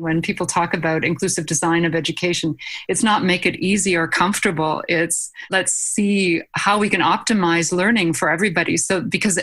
[0.00, 2.56] when people talk about inclusive design of education,
[2.88, 4.82] it's not make it easy or comfortable.
[4.88, 8.76] It's let's see how we can optimize learning for everybody.
[8.76, 9.38] So, because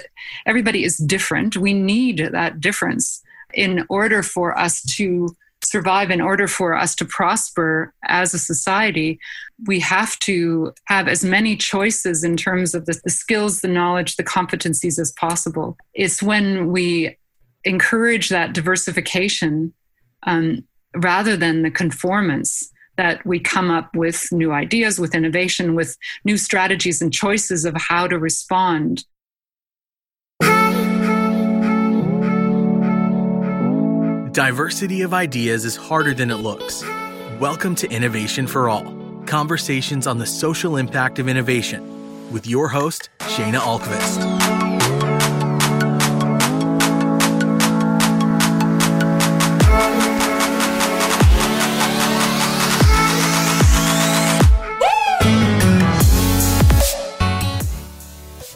[0.46, 3.22] everybody is different, we need that difference
[3.54, 9.20] in order for us to survive, in order for us to prosper as a society,
[9.66, 14.16] we have to have as many choices in terms of the, the skills, the knowledge,
[14.16, 15.78] the competencies as possible.
[15.94, 17.18] It's when we
[17.64, 19.74] encourage that diversification
[20.24, 20.64] um,
[20.96, 26.38] rather than the conformance that we come up with new ideas, with innovation, with new
[26.38, 29.06] strategies and choices of how to respond
[34.38, 36.84] Diversity of ideas is harder than it looks.
[37.40, 38.84] Welcome to Innovation for All
[39.26, 44.77] conversations on the social impact of innovation with your host, Sheana Ahlqvist.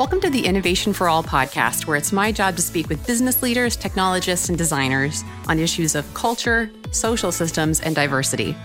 [0.01, 3.43] Welcome to the Innovation for All podcast, where it's my job to speak with business
[3.43, 8.57] leaders, technologists, and designers on issues of culture, social systems, and diversity.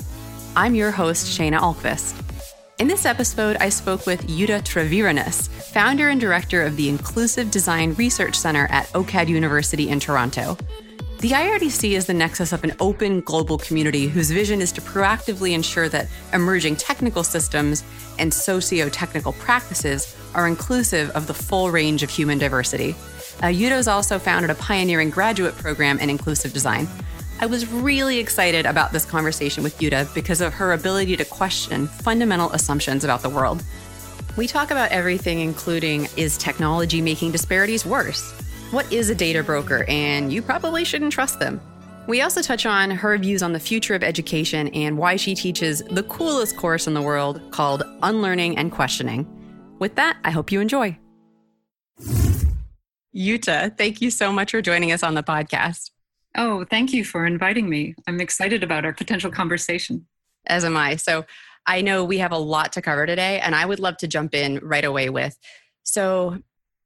[0.56, 2.18] I'm your host, Sheana Ahlqvist.
[2.78, 7.92] In this episode, I spoke with Jutta Treviranus, founder and director of the Inclusive Design
[7.96, 10.56] Research Center at OCAD University in Toronto.
[11.20, 15.55] The IRDC is the nexus of an open global community whose vision is to proactively
[15.55, 17.84] ensure that emerging technical systems
[18.19, 22.94] and socio technical practices are inclusive of the full range of human diversity.
[23.41, 26.87] Uh, Jutta's also founded a pioneering graduate program in inclusive design.
[27.41, 31.87] I was really excited about this conversation with Jutta because of her ability to question
[31.87, 33.64] fundamental assumptions about the world.
[34.37, 38.34] We talk about everything, including is technology making disparities worse?
[38.72, 39.84] What is a data broker?
[39.86, 41.61] And you probably shouldn't trust them.
[42.09, 45.83] We also touch on her views on the future of education and why she teaches
[45.83, 49.25] the coolest course in the world called Unlearning and Questioning.
[49.78, 50.99] With that, I hope you enjoy.
[53.15, 55.93] Jutta, thank you so much for joining us on the podcast.
[56.37, 57.94] Oh, thank you for inviting me.
[58.09, 60.06] I'm excited about our potential conversation.
[60.47, 60.97] As am I.
[60.97, 61.25] So,
[61.69, 64.34] I know we have a lot to cover today, and I would love to jump
[64.34, 65.37] in right away with.
[65.82, 66.38] So,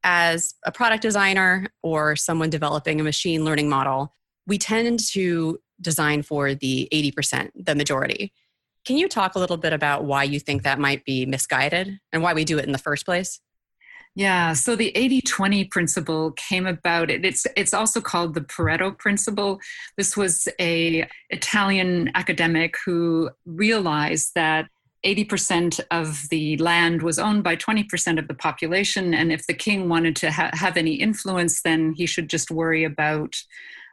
[0.04, 4.14] as a product designer or someone developing a machine learning model,
[4.46, 8.32] we tend to design for the 80%, the majority.
[8.84, 12.22] Can you talk a little bit about why you think that might be misguided and
[12.22, 13.40] why we do it in the first place?
[14.16, 17.10] Yeah, so the 80-20 principle came about.
[17.10, 19.60] It's it's also called the Pareto principle.
[19.96, 24.66] This was a Italian academic who realized that
[25.04, 29.14] 80% of the land was owned by 20% of the population.
[29.14, 32.84] And if the king wanted to ha- have any influence, then he should just worry
[32.84, 33.36] about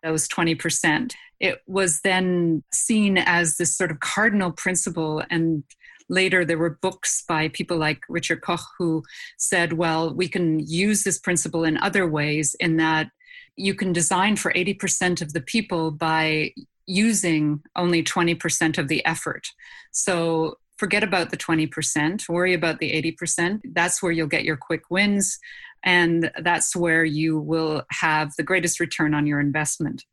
[0.03, 1.13] those 20%.
[1.40, 5.23] It was then seen as this sort of cardinal principle.
[5.29, 5.63] And
[6.09, 9.03] later there were books by people like Richard Koch who
[9.38, 13.12] said, well, we can use this principle in other ways, in that
[13.56, 16.53] you can design for 80% of the people by
[16.85, 19.47] using only 20% of the effort.
[19.91, 23.62] So forget about the 20%, worry about the 80%.
[23.74, 25.40] That's where you'll get your quick wins.
[25.84, 30.06] And that's where you will have the greatest return on your investment.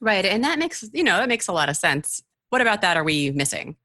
[0.00, 0.24] Right.
[0.24, 2.22] And that makes, you know, that makes a lot of sense.
[2.48, 3.76] What about that are we missing?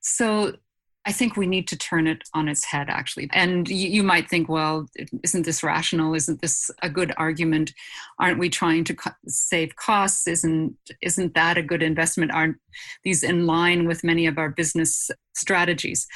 [0.00, 0.56] So
[1.04, 3.28] I think we need to turn it on its head, actually.
[3.32, 4.88] And you, you, might think, well,
[5.24, 6.14] isn't this rational?
[6.14, 7.72] Isn't this a good argument?
[8.20, 10.28] Aren't we trying to co- save costs?
[10.28, 12.30] Isn't isn't that a good investment?
[12.30, 12.56] Aren't
[13.02, 16.06] these in line with many of our business strategies?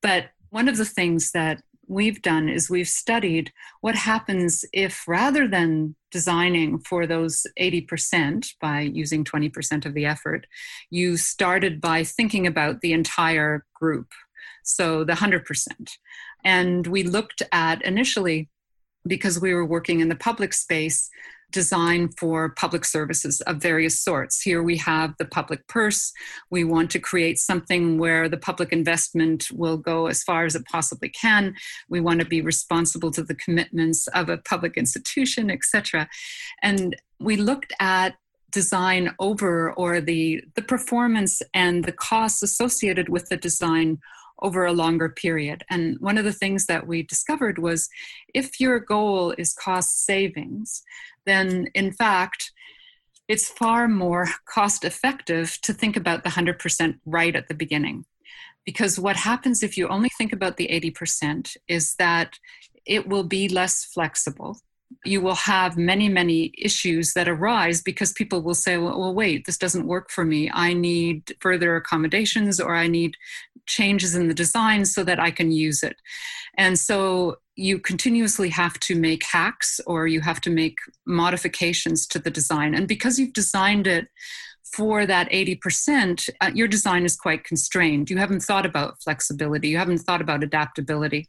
[0.00, 5.48] But one of the things that we've done is we've studied what happens if rather
[5.48, 10.46] than designing for those 80% by using 20% of the effort,
[10.90, 14.06] you started by thinking about the entire group
[14.74, 15.42] so the 100%.
[16.44, 18.48] And we looked at initially,
[19.06, 21.10] because we were working in the public space,
[21.50, 24.40] design for public services of various sorts.
[24.40, 26.12] Here we have the public purse.
[26.50, 30.64] We want to create something where the public investment will go as far as it
[30.66, 31.54] possibly can.
[31.88, 36.08] We want to be responsible to the commitments of a public institution, etc.
[36.62, 38.14] And we looked at
[38.50, 43.98] design over or the the performance and the costs associated with the design
[44.42, 45.64] over a longer period.
[45.70, 47.88] And one of the things that we discovered was
[48.34, 50.82] if your goal is cost savings,
[51.26, 52.52] then in fact,
[53.28, 58.04] it's far more cost effective to think about the 100% right at the beginning.
[58.66, 62.38] Because what happens if you only think about the 80% is that
[62.84, 64.60] it will be less flexible
[65.04, 69.46] you will have many, many issues that arise because people will say, well, well, wait,
[69.46, 70.50] this doesn't work for me.
[70.52, 73.16] I need further accommodations or I need
[73.66, 75.96] changes in the design so that I can use it.
[76.56, 82.18] And so you continuously have to make hacks or you have to make modifications to
[82.18, 82.74] the design.
[82.74, 84.08] And because you've designed it
[84.74, 88.10] for that 80%, uh, your design is quite constrained.
[88.10, 91.28] You haven't thought about flexibility, you haven't thought about adaptability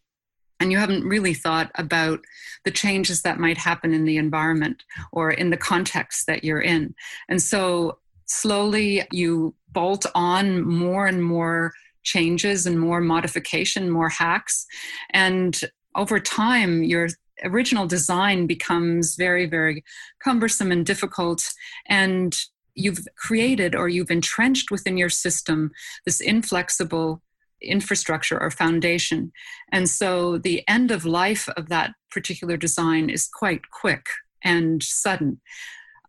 [0.61, 2.19] and you haven't really thought about
[2.65, 6.93] the changes that might happen in the environment or in the context that you're in.
[7.27, 11.73] And so slowly you bolt on more and more
[12.03, 14.67] changes and more modification, more hacks.
[15.09, 15.59] And
[15.95, 17.09] over time, your
[17.43, 19.83] original design becomes very, very
[20.23, 21.51] cumbersome and difficult.
[21.87, 22.37] And
[22.75, 25.71] you've created or you've entrenched within your system
[26.05, 27.21] this inflexible
[27.61, 29.31] infrastructure or foundation.
[29.71, 34.07] And so the end of life of that particular design is quite quick
[34.43, 35.41] and sudden.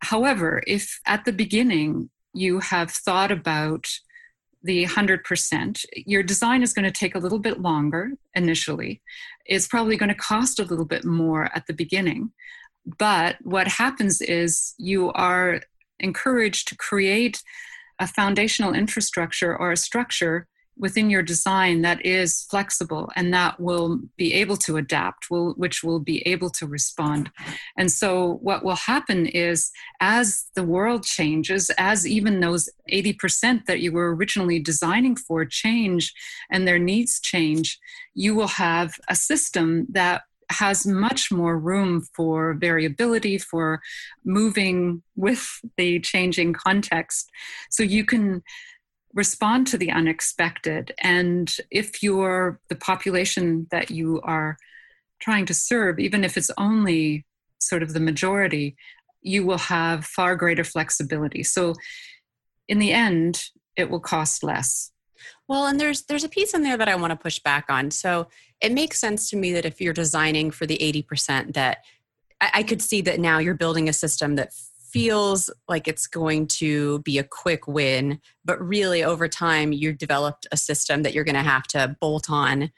[0.00, 3.88] However, if at the beginning you have thought about
[4.62, 9.02] the 100%, your design is going to take a little bit longer initially.
[9.44, 12.32] It's probably going to cost a little bit more at the beginning.
[12.98, 15.60] But what happens is you are
[15.98, 17.42] encouraged to create
[17.98, 24.00] a foundational infrastructure or a structure within your design that is flexible and that will
[24.16, 27.30] be able to adapt will which will be able to respond
[27.76, 29.70] and so what will happen is
[30.00, 36.12] as the world changes as even those 80% that you were originally designing for change
[36.50, 37.78] and their needs change
[38.14, 40.22] you will have a system that
[40.52, 43.80] has much more room for variability, for
[44.24, 47.30] moving with the changing context.
[47.70, 48.42] So you can
[49.14, 50.94] respond to the unexpected.
[51.02, 54.56] And if you're the population that you are
[55.20, 57.26] trying to serve, even if it's only
[57.58, 58.76] sort of the majority,
[59.20, 61.42] you will have far greater flexibility.
[61.42, 61.74] So
[62.68, 63.44] in the end,
[63.76, 64.90] it will cost less.
[65.46, 67.90] Well, and there's there's a piece in there that I want to push back on.
[67.90, 68.28] So
[68.60, 71.78] it makes sense to me that if you're designing for the 80%, that
[72.40, 74.52] I, I could see that now you're building a system that
[74.92, 80.46] feels like it's going to be a quick win, but really over time, you've developed
[80.52, 82.70] a system that you're going to have to bolt on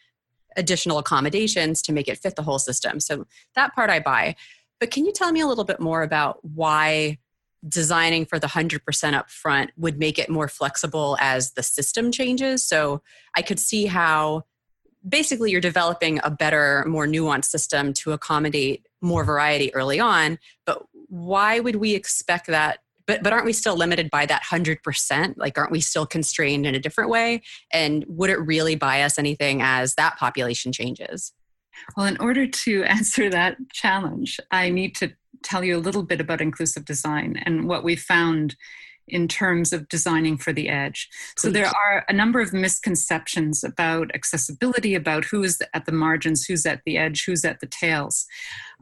[0.56, 3.00] additional accommodations to make it fit the whole system.
[3.00, 3.26] So
[3.56, 4.37] that part I buy.
[4.78, 7.19] But can you tell me a little bit more about why
[7.66, 12.62] designing for the 100% up front would make it more flexible as the system changes?
[12.62, 13.02] So
[13.37, 14.44] I could see how
[15.06, 20.38] basically you're developing a better, more nuanced system to accommodate more variety early on.
[20.64, 20.84] But
[21.14, 22.81] why would we expect that?
[23.06, 26.75] But but aren't we still limited by that 100% like aren't we still constrained in
[26.75, 27.43] a different way?
[27.70, 31.32] And would it really buy us anything as that population changes?
[31.96, 35.12] Well in order to answer that challenge i need to
[35.43, 38.56] tell you a little bit about inclusive design and what we found
[39.08, 41.08] in terms of designing for the edge.
[41.36, 41.42] Please.
[41.42, 46.64] So there are a number of misconceptions about accessibility, about who's at the margins, who's
[46.66, 48.26] at the edge, who's at the tails.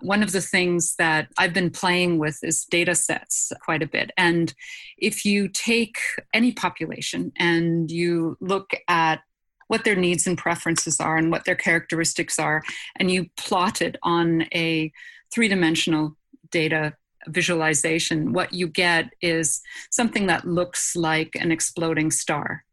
[0.01, 4.11] One of the things that I've been playing with is data sets quite a bit.
[4.17, 4.53] And
[4.99, 5.97] if you take
[6.33, 9.21] any population and you look at
[9.69, 12.63] what their needs and preferences are and what their characteristics are,
[12.97, 14.93] and you plot it on a
[15.33, 16.17] three dimensional
[16.51, 16.95] data
[17.29, 19.61] visualization, what you get is
[19.91, 22.65] something that looks like an exploding star.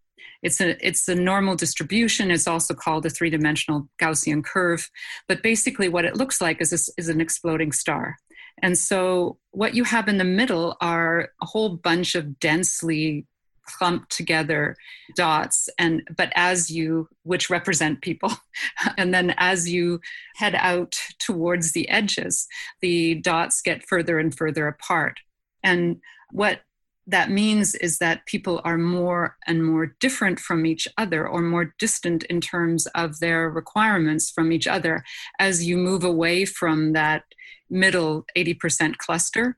[0.41, 2.31] It's a, it's a normal distribution.
[2.31, 4.89] It's also called a three dimensional Gaussian curve.
[5.27, 8.17] But basically, what it looks like is, a, is an exploding star.
[8.61, 13.25] And so, what you have in the middle are a whole bunch of densely
[13.69, 14.75] clumped together
[15.15, 18.31] dots and but as you which represent people
[18.97, 19.99] and then as you
[20.35, 22.47] head out towards the edges
[22.81, 25.17] the dots get further and further apart
[25.63, 25.97] and
[26.31, 26.61] what
[27.09, 31.73] that means is that people are more and more different from each other or more
[31.79, 35.03] distant in terms of their requirements from each other
[35.39, 37.23] as you move away from that
[37.69, 39.57] middle 80% cluster.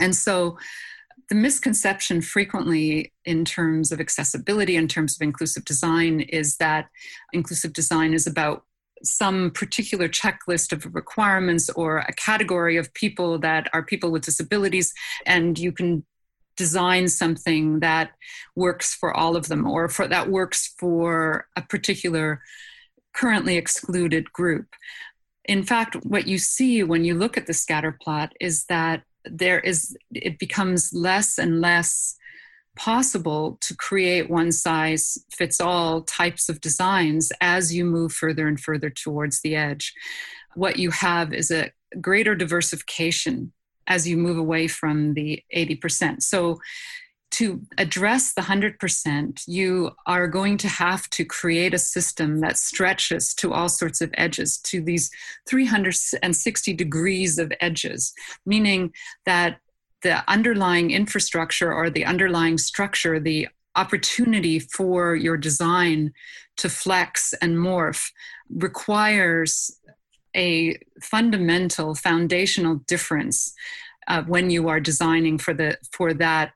[0.00, 0.58] And so
[1.28, 6.88] the misconception frequently in terms of accessibility, in terms of inclusive design, is that
[7.32, 8.64] inclusive design is about
[9.02, 14.92] some particular checklist of requirements or a category of people that are people with disabilities,
[15.26, 16.04] and you can
[16.56, 18.12] design something that
[18.54, 22.40] works for all of them or for that works for a particular
[23.12, 24.66] currently excluded group.
[25.44, 29.60] In fact, what you see when you look at the scatter plot is that there
[29.60, 32.16] is it becomes less and less
[32.76, 38.60] possible to create one size fits all types of designs as you move further and
[38.60, 39.94] further towards the edge
[40.54, 43.52] what you have is a greater diversification
[43.86, 46.22] as you move away from the 80%.
[46.22, 46.60] So
[47.34, 53.34] to address the 100%, you are going to have to create a system that stretches
[53.34, 55.10] to all sorts of edges, to these
[55.48, 58.12] 360 degrees of edges,
[58.46, 58.92] meaning
[59.26, 59.58] that
[60.02, 66.12] the underlying infrastructure or the underlying structure, the opportunity for your design
[66.56, 68.12] to flex and morph
[68.48, 69.76] requires
[70.36, 73.52] a fundamental foundational difference
[74.06, 76.52] uh, when you are designing for the for that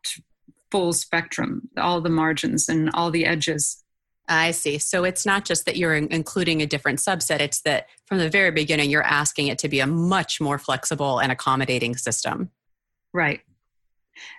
[0.71, 3.83] full spectrum all the margins and all the edges.
[4.29, 4.79] I see.
[4.79, 8.51] So it's not just that you're including a different subset, it's that from the very
[8.51, 12.51] beginning, you're asking it to be a much more flexible and accommodating system.
[13.15, 13.41] Right.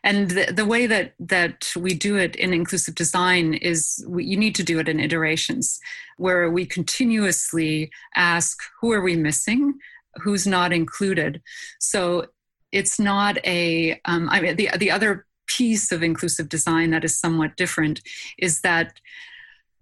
[0.03, 4.37] And the, the way that that we do it in inclusive design is we, you
[4.37, 5.79] need to do it in iterations
[6.17, 9.75] where we continuously ask who are we missing?
[10.21, 11.41] Who's not included?
[11.79, 12.27] So
[12.71, 17.17] it's not a um, I mean the, the other piece of inclusive design that is
[17.17, 18.01] somewhat different
[18.37, 18.93] is that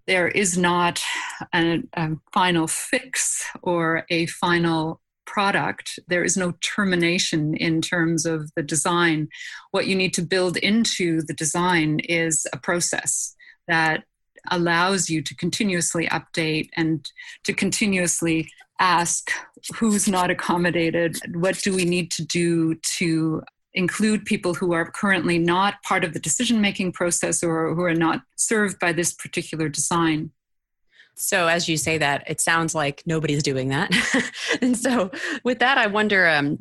[0.08, 1.02] there is not
[1.54, 6.00] a, a final fix or a final product.
[6.08, 9.28] There is no termination in terms of the design.
[9.72, 13.36] What you need to build into the design is a process
[13.68, 14.04] that
[14.50, 17.06] allows you to continuously update and
[17.44, 19.30] to continuously ask
[19.76, 23.42] who's not accommodated, what do we need to do to
[23.78, 27.94] include people who are currently not part of the decision making process or who are
[27.94, 30.32] not served by this particular design.
[31.16, 33.92] So, as you say that, it sounds like nobody's doing that.
[34.62, 35.12] and so,
[35.44, 36.58] with that, I wonder um,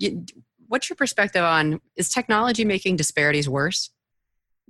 [0.68, 3.90] what's your perspective on is technology making disparities worse?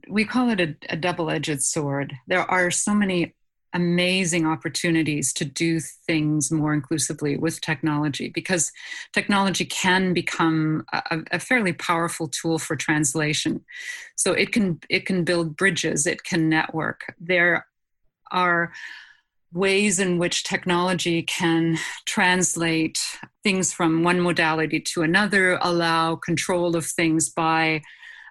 [0.09, 2.15] We call it a, a double edged sword.
[2.27, 3.35] There are so many
[3.77, 8.73] amazing opportunities to do things more inclusively with technology because
[9.13, 13.63] technology can become a, a, fairly powerful tool for translation.
[14.17, 17.15] So it can it can build bridges it can network.
[17.21, 17.67] There
[18.33, 18.73] are
[19.53, 22.99] ways in which technology can translate
[23.45, 27.83] things from one modality to another, allow control of things by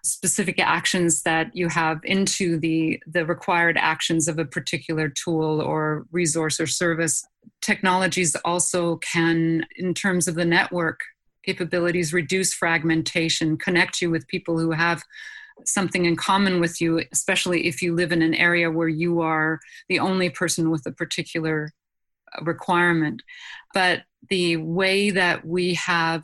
[0.06, 6.06] specific actions that you have into the, the required actions of a particular tool or
[6.12, 7.26] resource or service.
[7.62, 11.00] Technologies also can, in terms of the network
[11.44, 15.02] capabilities, reduce fragmentation, connect you with people who have
[15.64, 19.60] something in common with you, especially if you live in an area where you are
[19.90, 21.72] the only person with a particular
[22.38, 23.24] uh, requirement.
[23.74, 26.24] But the way that we have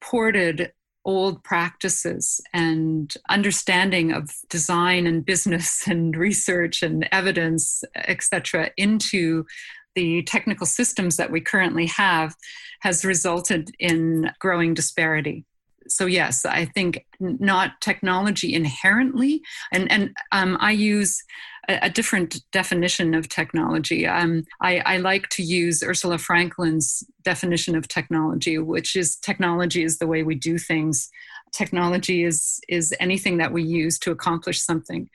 [0.00, 0.72] ported
[1.04, 9.44] old practices and understanding of design and business and research and evidence, etc., into
[9.94, 12.34] the technical systems that we currently have
[12.80, 15.44] has resulted in growing disparity
[15.88, 21.22] so yes i think not technology inherently and and um, i use
[21.68, 24.06] a, different definition of technology.
[24.06, 29.98] Um, I, I like to use ursula franklin's definition of technology which is technology is
[29.98, 31.08] the way we do things.
[31.52, 35.08] Technology is is anything that we use to accomplish something.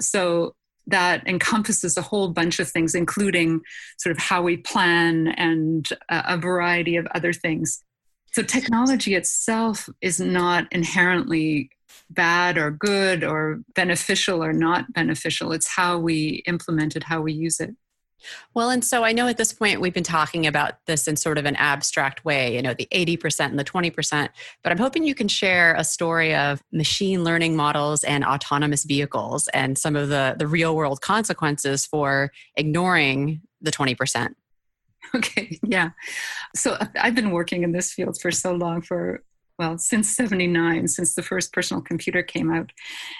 [0.00, 0.54] So
[0.86, 3.60] that encompasses a whole bunch of things including
[3.98, 7.82] sort of how we plan and a variety of other things
[8.34, 11.70] so technology itself is not inherently
[12.10, 15.52] bad or good or beneficial or not beneficial.
[15.52, 17.76] It's how we implement it, how we use it.
[18.52, 21.38] Well, and so I know at this point we've been talking about this in sort
[21.38, 24.28] of an abstract way, you know, the 80% and the 20%,
[24.64, 29.46] but I'm hoping you can share a story of machine learning models and autonomous vehicles
[29.48, 34.34] and some of the, the real world consequences for ignoring the 20%.
[35.14, 35.90] Okay, yeah.
[36.56, 39.22] So I've been working in this field for so long for
[39.58, 42.72] well, since 79, since the first personal computer came out.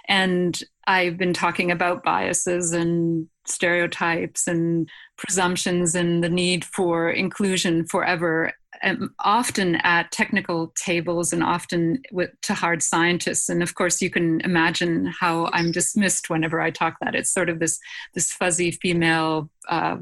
[0.08, 7.86] And I've been talking about biases and stereotypes and presumptions and the need for inclusion
[7.86, 8.52] forever.
[8.82, 13.48] And often at technical tables and often with, to hard scientists.
[13.48, 17.14] And of course, you can imagine how I'm dismissed whenever I talk that.
[17.14, 17.78] It's sort of this
[18.14, 19.98] this fuzzy female uh,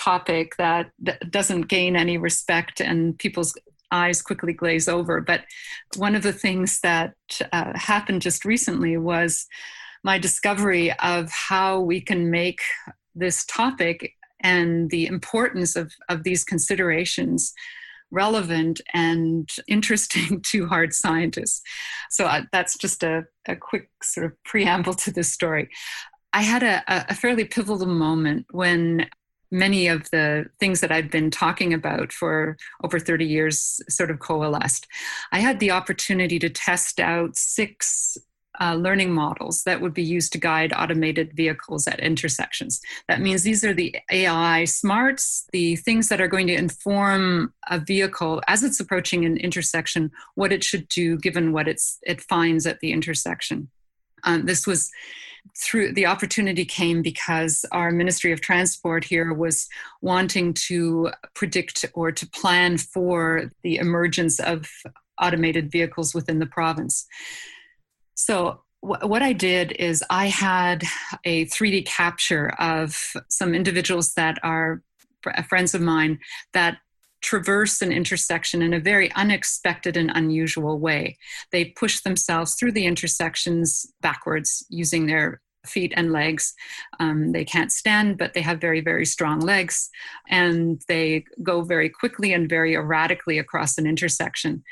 [0.00, 0.90] topic that
[1.30, 3.54] doesn't gain any respect and people's
[3.92, 5.20] eyes quickly glaze over.
[5.20, 5.44] But
[5.96, 7.14] one of the things that
[7.52, 9.46] uh, happened just recently was
[10.02, 12.60] my discovery of how we can make
[13.14, 17.52] this topic and the importance of, of these considerations
[18.10, 21.60] relevant and interesting to hard scientists.
[22.10, 25.68] So uh, that's just a, a quick sort of preamble to this story.
[26.32, 29.08] I had a, a fairly pivotal moment when
[29.50, 34.20] many of the things that I've been talking about for over 30 years sort of
[34.20, 34.86] coalesced.
[35.32, 38.16] I had the opportunity to test out six
[38.60, 42.80] uh, learning models that would be used to guide automated vehicles at intersections.
[43.08, 47.78] That means these are the AI smarts, the things that are going to inform a
[47.78, 52.66] vehicle as it's approaching an intersection, what it should do given what it's, it finds
[52.66, 53.70] at the intersection.
[54.24, 54.90] Um, this was
[55.56, 59.68] through the opportunity came because our Ministry of Transport here was
[60.00, 64.68] wanting to predict or to plan for the emergence of
[65.20, 67.06] automated vehicles within the province.
[68.14, 70.84] So, what I did is I had
[71.24, 74.82] a 3D capture of some individuals that are
[75.50, 76.18] friends of mine
[76.54, 76.78] that
[77.20, 81.18] traverse an intersection in a very unexpected and unusual way.
[81.52, 86.54] They push themselves through the intersections backwards using their feet and legs.
[86.98, 89.90] Um, they can't stand, but they have very, very strong legs.
[90.28, 94.62] And they go very quickly and very erratically across an intersection.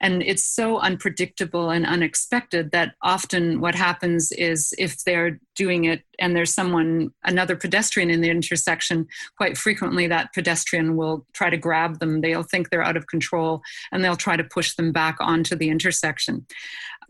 [0.00, 6.02] And it's so unpredictable and unexpected that often what happens is if they're doing it
[6.20, 11.56] and there's someone, another pedestrian in the intersection, quite frequently that pedestrian will try to
[11.56, 12.20] grab them.
[12.20, 15.68] They'll think they're out of control and they'll try to push them back onto the
[15.68, 16.46] intersection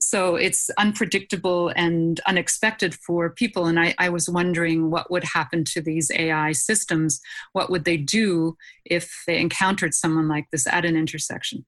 [0.01, 3.67] so it's unpredictable and unexpected for people.
[3.67, 7.21] And I, I, was wondering what would happen to these ai systems.
[7.53, 11.67] What would they do if they encountered someone like this at an intersection?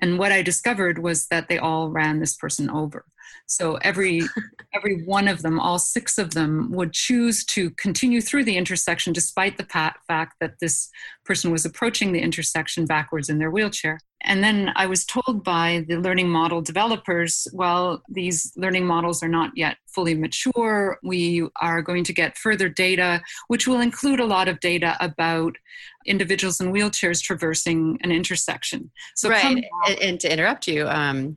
[0.00, 3.04] And what i discovered was that they all ran this person over
[3.46, 4.22] so every
[4.74, 9.12] every one of them all six of them would choose to continue through the intersection
[9.12, 10.90] despite the fact that this
[11.24, 15.84] person was approaching the intersection backwards in their wheelchair and then I was told by
[15.88, 20.98] the learning model developers, well, these learning models are not yet fully mature.
[21.02, 25.56] We are going to get further data, which will include a lot of data about
[26.04, 28.90] individuals in wheelchairs traversing an intersection.
[29.16, 29.64] So, right.
[29.86, 31.36] and, and, to interrupt you, um,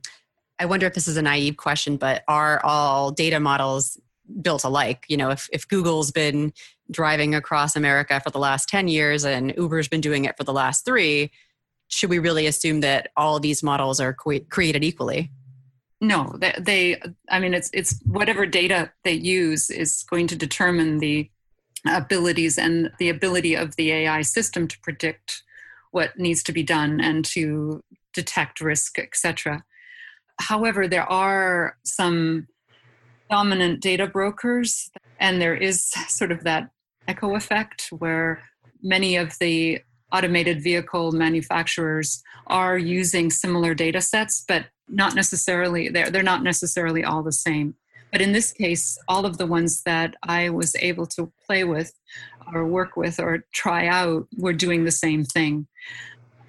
[0.58, 3.98] I wonder if this is a naive question, but are all data models
[4.40, 5.04] built alike?
[5.08, 6.52] You know, if, if Google's been
[6.90, 10.52] driving across America for the last 10 years and Uber's been doing it for the
[10.52, 11.30] last three,
[11.88, 15.30] should we really assume that all these models are created equally?
[16.00, 20.98] No, they, they, I mean, it's it's whatever data they use is going to determine
[20.98, 21.30] the
[21.86, 25.42] abilities and the ability of the AI system to predict
[25.92, 29.64] what needs to be done and to detect risk, etc.
[30.40, 32.48] However, there are some
[33.30, 36.70] dominant data brokers, and there is sort of that
[37.08, 38.42] echo effect where
[38.82, 39.80] many of the
[40.12, 47.02] automated vehicle manufacturers are using similar data sets, but not necessarily, they're, they're not necessarily
[47.02, 47.74] all the same.
[48.12, 51.92] But in this case, all of the ones that I was able to play with
[52.52, 55.66] or work with or try out were doing the same thing.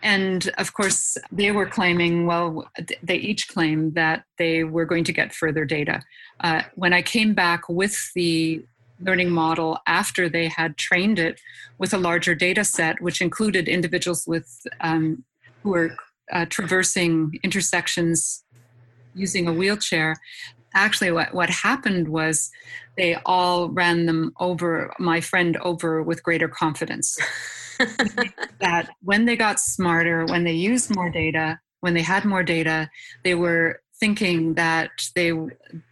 [0.06, 2.70] And of course, they were claiming, well,
[3.02, 6.04] they each claimed that they were going to get further data.
[6.42, 8.64] Uh, when I came back with the
[9.00, 11.42] learning model after they had trained it
[11.80, 14.48] with a larger data set, which included individuals with
[14.80, 15.24] um,
[15.64, 15.98] who were
[16.32, 18.44] uh, traversing intersections
[19.16, 20.18] using a wheelchair.
[20.76, 22.52] Actually, what, what happened was
[22.98, 27.18] they all ran them over, my friend over with greater confidence.
[28.60, 32.90] that when they got smarter, when they used more data, when they had more data,
[33.24, 35.32] they were thinking that they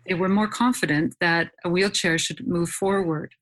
[0.08, 3.34] they were more confident that a wheelchair should move forward,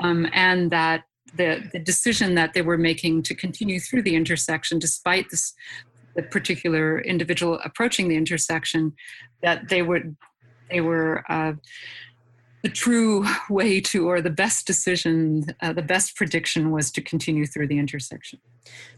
[0.00, 1.04] um, and that
[1.36, 5.54] the the decision that they were making to continue through the intersection, despite this
[6.16, 8.92] the particular individual approaching the intersection,
[9.42, 10.02] that they were
[10.70, 11.24] they were.
[11.28, 11.54] Uh,
[12.62, 17.46] the true way to, or the best decision, uh, the best prediction was to continue
[17.46, 18.40] through the intersection.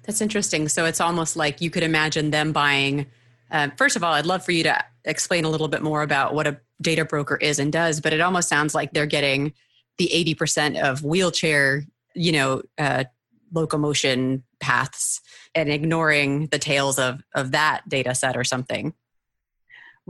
[0.04, 0.66] That's interesting.
[0.66, 3.04] So it's almost like you could imagine them buying
[3.50, 6.34] uh, first of all, I'd love for you to explain a little bit more about
[6.34, 9.52] what a data broker is and does, but it almost sounds like they're getting
[9.98, 13.04] the 80% of wheelchair, you know, uh,
[13.52, 15.20] locomotion paths
[15.54, 18.94] and ignoring the tails of, of that data set or something.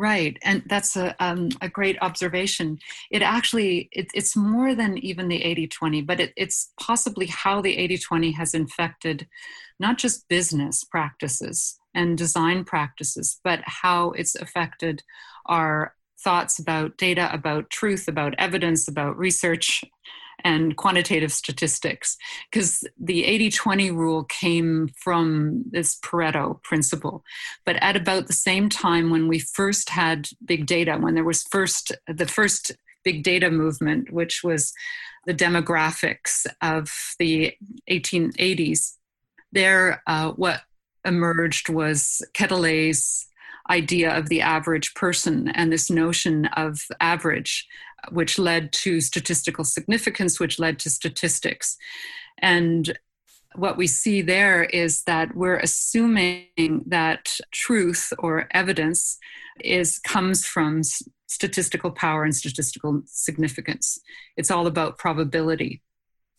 [0.00, 2.78] Right, and that's a, um, a great observation.
[3.10, 7.76] It actually, it, it's more than even the 80-20, but it, it's possibly how the
[7.76, 9.28] 80-20 has infected
[9.78, 15.02] not just business practices, and design practices, but how it's affected
[15.46, 19.84] our thoughts about data, about truth, about evidence, about research,
[20.44, 22.16] and quantitative statistics.
[22.50, 27.22] Because the 80 20 rule came from this Pareto principle.
[27.64, 31.42] But at about the same time when we first had big data, when there was
[31.44, 32.72] first the first
[33.04, 34.72] big data movement, which was
[35.26, 37.54] the demographics of the
[37.90, 38.94] 1880s.
[39.52, 40.62] There, uh, what
[41.04, 43.26] emerged was Quetelet's
[43.70, 47.66] idea of the average person and this notion of average,
[48.10, 51.76] which led to statistical significance, which led to statistics.
[52.38, 52.98] And
[53.54, 59.18] what we see there is that we're assuming that truth or evidence
[59.62, 60.82] is comes from
[61.26, 64.00] statistical power and statistical significance.
[64.36, 65.82] It's all about probability.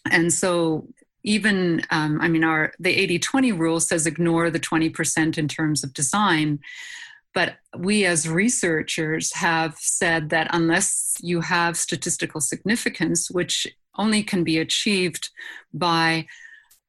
[0.09, 0.87] And so
[1.23, 5.93] even um, i mean our the 80-20 rule says ignore the 20% in terms of
[5.93, 6.59] design
[7.33, 13.67] but we as researchers have said that unless you have statistical significance which
[13.97, 15.29] only can be achieved
[15.73, 16.25] by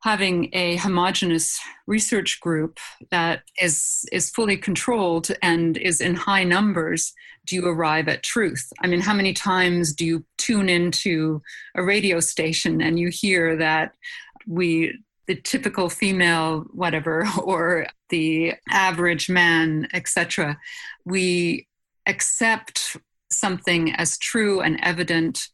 [0.03, 2.79] having a homogenous research group
[3.11, 7.13] that is is fully controlled and is in high numbers
[7.45, 8.73] do you arrive at truth?
[8.81, 11.43] I mean how many times do you tune into
[11.75, 13.95] a radio station and you hear that
[14.47, 20.59] we the typical female whatever or the average man etc
[21.05, 21.67] we
[22.07, 22.97] accept
[23.31, 25.49] something as true and evident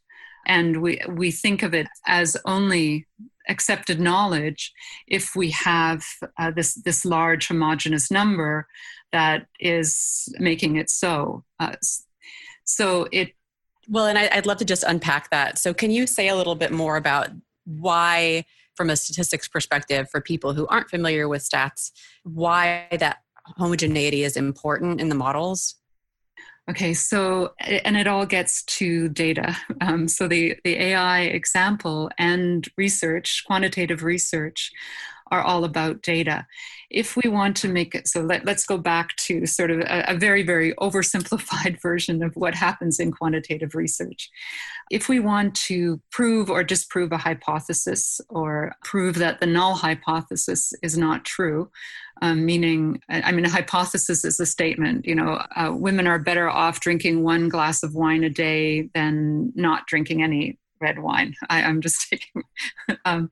[0.47, 3.07] and we we think of it as only
[3.47, 4.71] accepted knowledge
[5.07, 6.03] if we have
[6.37, 8.67] uh, this this large homogenous number
[9.11, 11.75] that is making it so uh,
[12.63, 13.33] so it
[13.87, 15.57] well and I, i'd love to just unpack that.
[15.57, 17.29] So can you say a little bit more about
[17.65, 18.45] why
[18.79, 21.91] from a statistics perspective for people who aren't familiar with stats
[22.23, 23.17] why that
[23.57, 25.75] homogeneity is important in the models
[26.69, 29.57] Okay, so and it all gets to data.
[29.81, 34.71] Um, so the the AI example and research, quantitative research,
[35.31, 36.45] are all about data.
[36.89, 40.05] If we want to make it, so let, us go back to sort of a,
[40.07, 44.29] a very, very oversimplified version of what happens in quantitative research.
[44.89, 50.73] If we want to prove or disprove a hypothesis or prove that the null hypothesis
[50.81, 51.69] is not true,
[52.21, 56.49] um, meaning, I mean, a hypothesis is a statement, you know, uh, women are better
[56.49, 61.35] off drinking one glass of wine a day than not drinking any red wine.
[61.49, 62.43] I, am just taking.
[63.05, 63.29] um,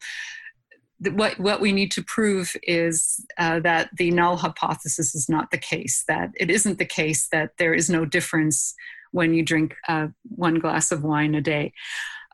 [0.99, 5.57] what what we need to prove is uh, that the null hypothesis is not the
[5.57, 6.03] case.
[6.07, 8.73] That it isn't the case that there is no difference
[9.11, 11.73] when you drink uh, one glass of wine a day.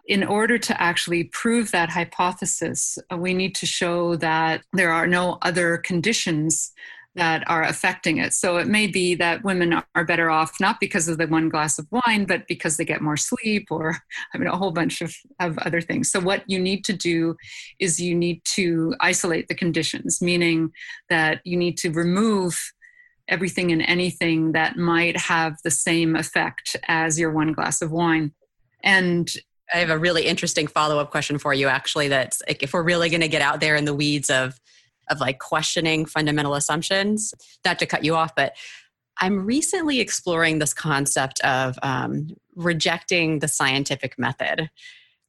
[0.06, 5.08] In order to actually prove that hypothesis, uh, we need to show that there are
[5.08, 6.74] no other conditions
[7.16, 8.34] that are affecting it.
[8.34, 11.78] So it may be that women are better off not because of the one glass
[11.78, 13.98] of wine, but because they get more sleep or
[14.34, 16.12] I mean a whole bunch of, of other things.
[16.12, 17.36] So what you need to do
[17.80, 20.72] is you need to isolate the conditions, meaning
[21.10, 22.60] that you need to remove
[23.28, 28.34] everything and anything that might have the same effect as your one glass of wine.
[28.84, 29.32] And
[29.74, 32.10] I have a really interesting follow up question for you, actually.
[32.10, 34.60] That's like if we're really going to get out there in the weeds of
[35.10, 37.34] of like questioning fundamental assumptions.
[37.66, 38.56] Not to cut you off, but
[39.20, 44.70] I'm recently exploring this concept of um, rejecting the scientific method.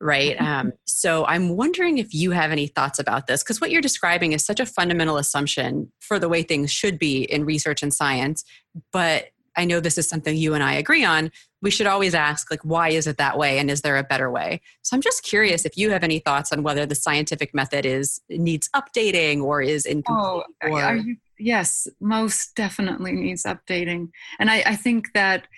[0.00, 0.36] Right.
[0.36, 0.46] Mm-hmm.
[0.46, 4.32] Um, so I'm wondering if you have any thoughts about this, because what you're describing
[4.32, 8.44] is such a fundamental assumption for the way things should be in research and science.
[8.92, 11.30] But I know this is something you and I agree on.
[11.64, 14.30] We should always ask, like, why is it that way, and is there a better
[14.30, 14.60] way?
[14.82, 18.20] So I'm just curious if you have any thoughts on whether the scientific method is
[18.28, 20.44] needs updating or is incomplete.
[20.62, 20.82] Oh, or...
[20.82, 25.48] are you, yes, most definitely needs updating, and I, I think that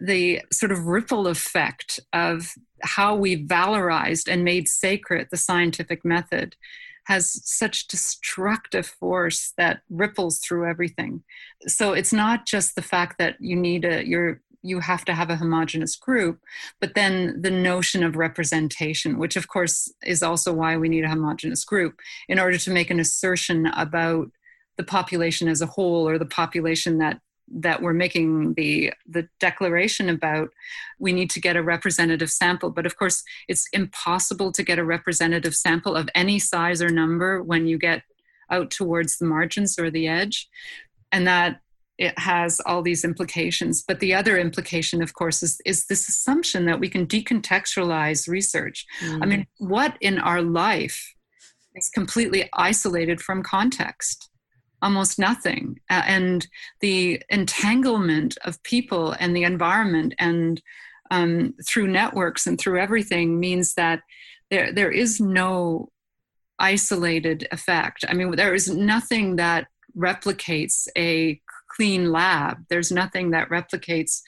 [0.00, 6.56] the sort of ripple effect of how we valorized and made sacred the scientific method
[7.04, 11.22] has such destructive force that ripples through everything.
[11.66, 15.30] So it's not just the fact that you need a you're you have to have
[15.30, 16.40] a homogenous group,
[16.80, 21.08] but then the notion of representation, which of course is also why we need a
[21.08, 24.30] homogenous group in order to make an assertion about
[24.76, 27.20] the population as a whole or the population that
[27.52, 30.50] that we're making the the declaration about
[31.00, 32.70] we need to get a representative sample.
[32.70, 37.42] But of course it's impossible to get a representative sample of any size or number
[37.42, 38.02] when you get
[38.50, 40.48] out towards the margins or the edge.
[41.12, 41.60] And that
[42.00, 46.64] it has all these implications but the other implication of course is, is this assumption
[46.64, 49.22] that we can decontextualize research mm.
[49.22, 51.14] i mean what in our life
[51.76, 54.30] is completely isolated from context
[54.82, 55.78] almost nothing.
[55.90, 56.46] Uh, and
[56.80, 60.62] the entanglement of people and the environment and
[61.10, 64.00] um, through networks and through everything means that
[64.50, 65.88] there, there is no
[66.58, 68.04] isolated effect.
[68.08, 71.40] I mean, there is nothing that replicates a
[71.74, 72.64] clean lab.
[72.68, 74.20] There's nothing that replicates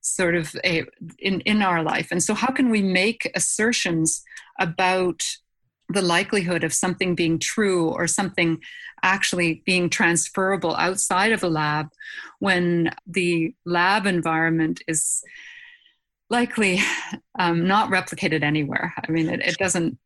[0.00, 0.84] sort of a,
[1.18, 2.08] in, in our life.
[2.10, 4.22] And so, how can we make assertions
[4.58, 5.22] about
[5.92, 8.60] the likelihood of something being true or something
[9.02, 11.88] actually being transferable outside of a lab
[12.38, 15.22] when the lab environment is
[16.28, 16.78] likely
[17.38, 18.94] um, not replicated anywhere.
[18.96, 19.98] I mean, it, it doesn't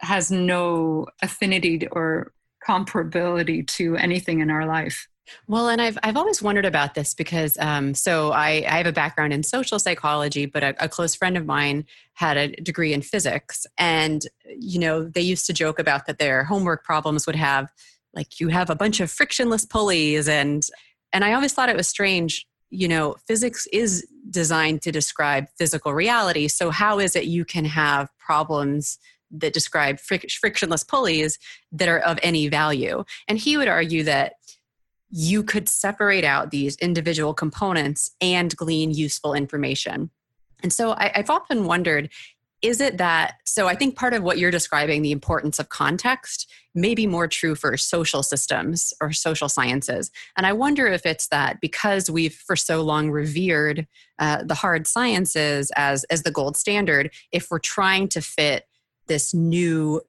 [0.00, 2.32] has no affinity or
[2.66, 5.08] comparability to anything in our life.
[5.46, 8.92] Well, and I've I've always wondered about this because um, so I, I have a
[8.92, 13.02] background in social psychology, but a, a, close friend of mine had a degree in
[13.02, 14.26] physics, and
[14.58, 17.70] you know they used to joke about that their homework problems would have
[18.14, 20.66] like you have a bunch of frictionless pulleys, and
[21.12, 22.46] and I always thought it was strange.
[22.70, 27.64] You know, physics is designed to describe physical reality, so how is it you can
[27.64, 28.98] have problems
[29.30, 31.38] that describe fric- frictionless pulleys
[31.72, 33.04] that are of any value?
[33.26, 34.34] And he would argue that
[35.10, 40.10] you could separate out these individual components and glean useful information.
[40.62, 42.10] And so I, have often wondered
[42.60, 46.50] is it that so i think part of what you're describing the importance of context
[46.74, 51.28] may be more true for social systems or social sciences and i wonder if it's
[51.28, 53.86] that because we've for so long revered
[54.18, 58.64] uh, the hard sciences as as the gold standard if we're trying to fit
[59.06, 60.00] this new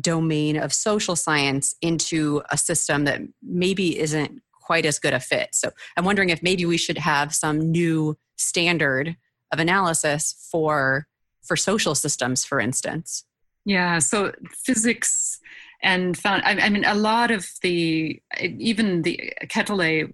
[0.00, 5.50] domain of social science into a system that maybe isn't quite as good a fit.
[5.52, 9.16] So I'm wondering if maybe we should have some new standard
[9.52, 11.06] of analysis for
[11.44, 13.24] for social systems, for instance.
[13.64, 14.00] Yeah.
[14.00, 15.38] So physics
[15.82, 16.42] and found.
[16.44, 20.12] I, mean, a lot of the even the Quetelet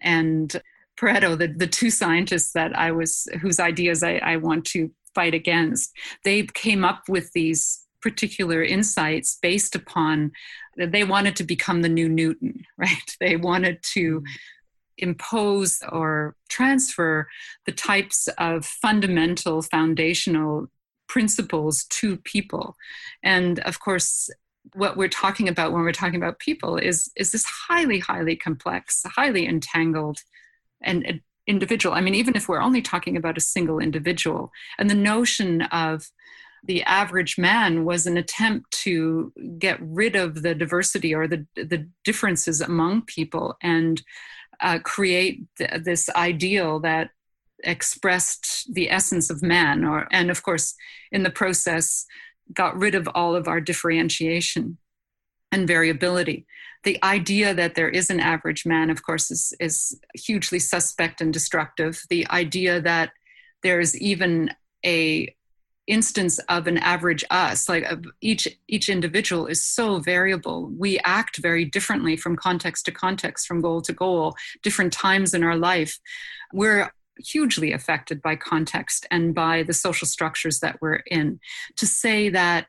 [0.00, 0.60] and
[0.98, 5.34] Pareto, the, the two scientists that I was whose ideas I, I want to fight
[5.34, 5.92] against,
[6.24, 10.32] they came up with these particular insights based upon
[10.76, 13.16] that they wanted to become the new Newton, right?
[13.20, 14.26] They wanted to mm-hmm.
[14.98, 17.28] impose or transfer
[17.66, 20.66] the types of fundamental foundational
[21.08, 22.76] principles to people.
[23.22, 24.30] And of course,
[24.74, 29.02] what we're talking about when we're talking about people is is this highly highly complex
[29.04, 30.18] highly entangled
[30.82, 34.94] and individual i mean even if we're only talking about a single individual and the
[34.94, 36.10] notion of
[36.64, 41.88] the average man was an attempt to get rid of the diversity or the, the
[42.04, 44.02] differences among people and
[44.60, 47.10] uh, create th- this ideal that
[47.64, 50.74] expressed the essence of man or and of course
[51.12, 52.06] in the process
[52.52, 54.78] got rid of all of our differentiation
[55.52, 56.46] and variability.
[56.84, 61.32] The idea that there is an average man of course is, is hugely suspect and
[61.32, 62.02] destructive.
[62.10, 63.12] The idea that
[63.62, 64.50] there is even
[64.84, 65.34] a
[65.86, 67.84] instance of an average us like
[68.20, 70.70] each each individual is so variable.
[70.76, 75.42] We act very differently from context to context from goal to goal different times in
[75.42, 75.98] our life.
[76.52, 81.40] We're hugely affected by context and by the social structures that we're in.
[81.76, 82.66] To say that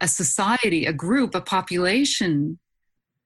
[0.00, 2.58] a society a group a population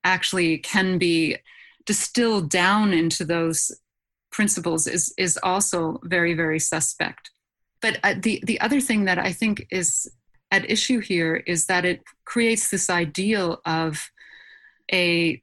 [0.03, 1.37] actually can be
[1.85, 3.71] distilled down into those
[4.31, 7.31] principles is is also very very suspect
[7.81, 10.09] but uh, the the other thing that I think is
[10.51, 14.11] at issue here is that it creates this ideal of
[14.91, 15.41] a,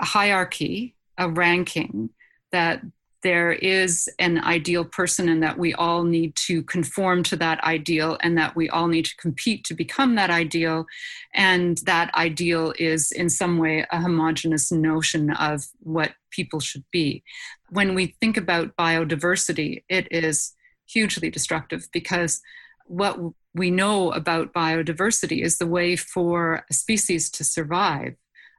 [0.00, 2.10] a hierarchy, a ranking
[2.50, 2.82] that
[3.22, 8.16] there is an ideal person and that we all need to conform to that ideal
[8.22, 10.86] and that we all need to compete to become that ideal.
[11.34, 17.22] And that ideal is in some way a homogenous notion of what people should be.
[17.68, 20.54] When we think about biodiversity it is
[20.92, 22.40] hugely destructive because
[22.86, 23.18] what
[23.54, 28.16] we know about biodiversity is the way for a species to survive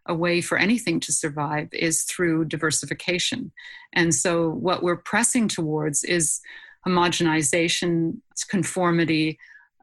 [0.07, 3.51] a way for anything to survive is through diversification.
[3.93, 6.41] And so what we're pressing towards is
[6.87, 8.17] homogenization
[8.49, 9.37] conformity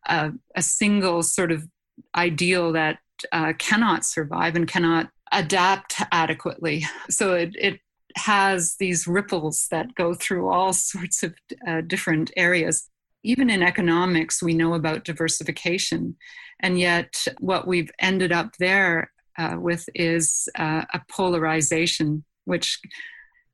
[0.07, 1.67] uh, a single sort of
[2.15, 2.99] ideal that
[3.33, 6.85] uh, cannot survive and cannot adapt adequately.
[7.11, 7.81] So it, it
[8.19, 11.35] has these ripples that go through all sorts of
[11.67, 12.89] uh, different areas.
[13.25, 16.17] Even in economics, we know about diversification.
[16.61, 22.81] And yet, what we've ended up there uh, with is uh, a polarization, which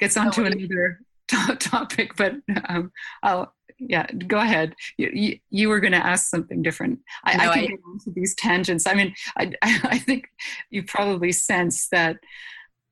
[0.01, 2.35] gets onto oh, another t- topic, but
[2.69, 4.75] um, I'll, yeah, go ahead.
[4.97, 7.01] You, you, you were going to ask something different.
[7.25, 8.87] I, no, I can I, go into these tangents.
[8.87, 10.29] I mean, I, I think
[10.71, 12.19] you probably sense that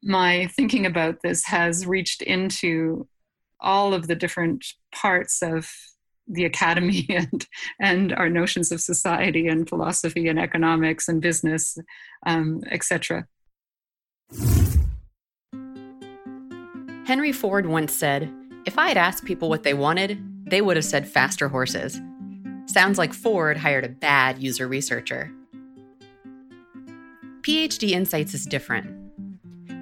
[0.02, 3.06] my thinking about this has reached into
[3.60, 5.70] all of the different parts of
[6.26, 7.46] the academy and
[7.80, 11.78] and our notions of society and philosophy and economics and business,
[12.26, 13.26] um, etc.
[17.04, 18.32] Henry Ford once said,
[18.64, 22.00] "If I had asked people what they wanted, they would have said faster horses.
[22.66, 25.30] Sounds like Ford hired a bad user researcher.
[27.42, 29.01] PhD Insights is different.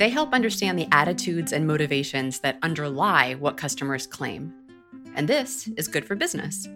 [0.00, 4.50] They help understand the attitudes and motivations that underlie what customers claim.
[5.14, 6.66] And this is good for business.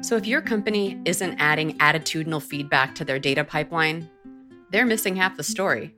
[0.00, 4.08] So if your company isn't adding attitudinal feedback to their data pipeline,
[4.70, 5.92] they're missing half the story.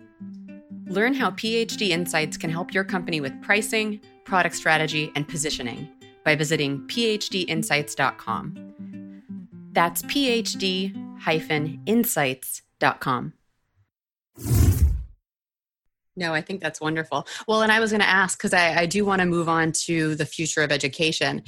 [0.86, 5.90] Learn how PhD Insights can help your company with pricing, product strategy, and positioning
[6.24, 9.20] by visiting phdinsights.com.
[9.72, 10.96] That's phd
[11.86, 13.32] insights.com.
[16.16, 17.26] No, I think that's wonderful.
[17.48, 19.72] Well, and I was going to ask because I, I, do want to move on
[19.86, 21.42] to the future of education.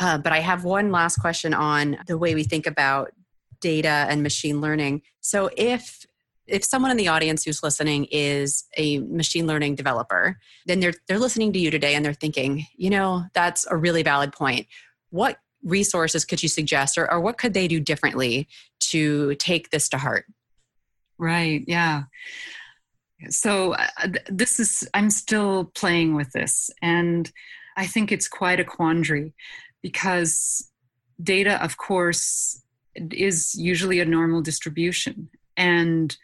[0.00, 3.12] Uh, but I have one last question on the way we think about
[3.60, 5.02] data and machine learning.
[5.20, 6.04] So, if
[6.46, 11.18] if someone in the audience who's listening is a machine learning developer, then they're they're
[11.18, 14.66] listening to you today and they're thinking, you know, that's a really valid point.
[15.10, 18.48] What resources could you suggest, or, or what could they do differently
[18.80, 20.24] to take this to heart?
[21.18, 21.64] Right.
[21.66, 22.04] Yeah.
[23.30, 23.86] So uh,
[24.28, 27.30] this is I'm still playing with this, and
[27.76, 29.34] I think it's quite a quandary
[29.82, 30.70] because
[31.22, 32.62] data, of course,
[32.94, 36.16] is usually a normal distribution and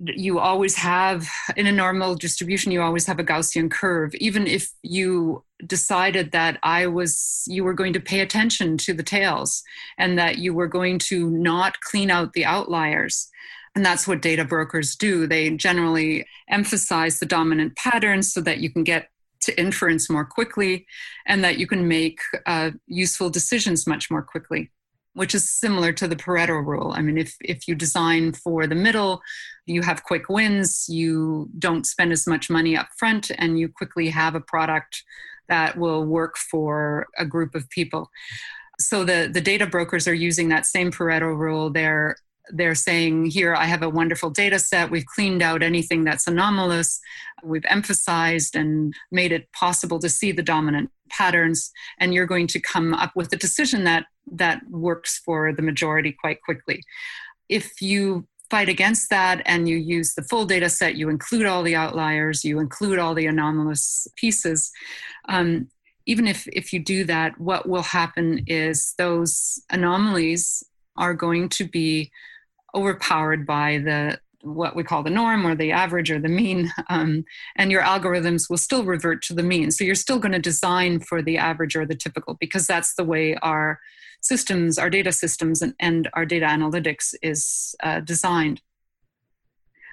[0.00, 4.14] you always have in a normal distribution you always have a gaussian curve.
[4.14, 9.02] Even if you decided that i was you were going to pay attention to the
[9.02, 9.62] tails
[9.98, 13.28] and that you were going to not clean out the outliers
[13.74, 18.70] and that's what data brokers do they generally emphasize the dominant patterns so that you
[18.70, 19.08] can get
[19.40, 20.86] to inference more quickly
[21.26, 24.70] and that you can make uh, useful decisions much more quickly
[25.18, 26.92] which is similar to the Pareto rule.
[26.94, 29.20] I mean, if, if you design for the middle,
[29.66, 34.10] you have quick wins, you don't spend as much money up front, and you quickly
[34.10, 35.02] have a product
[35.48, 38.10] that will work for a group of people.
[38.78, 41.70] So the, the data brokers are using that same Pareto rule.
[41.70, 42.16] They're
[42.50, 44.90] they're saying here i have a wonderful data set.
[44.90, 47.00] We've cleaned out anything that's anomalous.
[47.42, 52.60] We've emphasized and made it possible to see the dominant patterns and you're going to
[52.60, 56.82] come up with a decision that that works for the majority quite quickly.
[57.48, 61.62] If you fight against that and you use the full data set you include all
[61.62, 64.70] the outliers you include all the anomalous pieces
[65.28, 65.68] um,
[66.06, 70.64] even if if you do that what will happen is those anomalies
[70.96, 72.10] are going to be
[72.74, 77.24] overpowered by the what we call the norm or the average or the mean, um,
[77.56, 79.70] and your algorithms will still revert to the mean.
[79.70, 83.04] So you're still going to design for the average or the typical because that's the
[83.04, 83.80] way our
[84.20, 88.60] systems, our data systems, and, and our data analytics is uh, designed.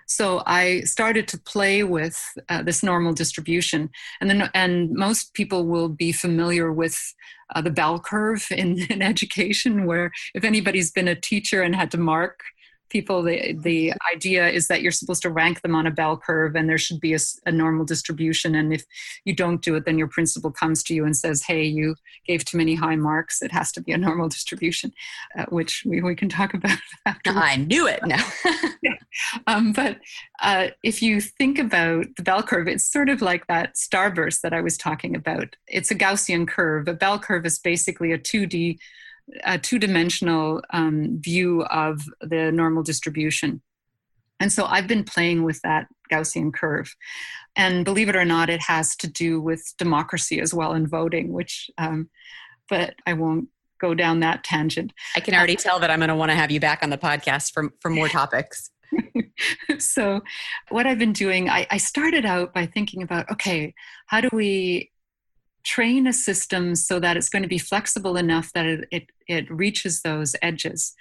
[0.07, 3.89] So I started to play with uh, this normal distribution,
[4.21, 6.99] and then and most people will be familiar with
[7.55, 11.89] uh, the bell curve in, in education, where if anybody's been a teacher and had
[11.91, 12.41] to mark
[12.89, 16.55] people the the idea is that you're supposed to rank them on a bell curve
[16.55, 18.55] and there should be a, a, normal distribution.
[18.55, 18.85] And if
[19.25, 21.95] you don't do it then your principal comes to you and says hey you
[22.25, 23.41] gave too many high marks.
[23.41, 24.93] It has to be a normal distribution
[25.37, 27.31] uh, which we, we can talk about after.
[27.31, 28.01] i knew it.
[28.05, 28.23] Now
[29.47, 29.97] um, but
[30.41, 34.53] uh, if you think about the bell curve it's sort of like that starburst that
[34.53, 35.55] i was talking about.
[35.67, 36.87] It's a gaussian curve.
[36.87, 38.77] A bell curve is basically a 2d
[39.43, 43.61] a two dimensional um, view of the normal distribution.
[44.39, 46.95] And so I've been playing with that Gaussian curve.
[47.55, 51.31] And believe it or not, it has to do with democracy as well and voting,
[51.31, 52.09] which, um,
[52.69, 53.47] but I won't
[53.79, 54.93] go down that tangent.
[55.15, 56.97] I can already tell that I'm going to want to have you back on the
[56.97, 58.71] podcast for, for more topics.
[59.79, 60.21] so,
[60.69, 63.73] what I've been doing, I, I started out by thinking about okay,
[64.07, 64.91] how do we
[65.65, 69.51] train a system so that it's going to be flexible enough that it, it, it
[69.51, 70.93] reaches those edges,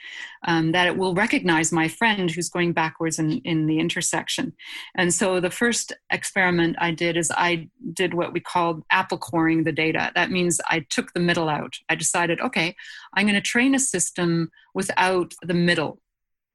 [0.48, 4.55] um, that it will recognize my friend who's going backwards in, in the intersection.
[4.96, 9.64] And so the first experiment I did is I did what we called apple coring
[9.64, 10.11] the data.
[10.14, 11.74] That means I took the middle out.
[11.90, 12.74] I decided, okay,
[13.14, 16.00] I'm going to train a system without the middle,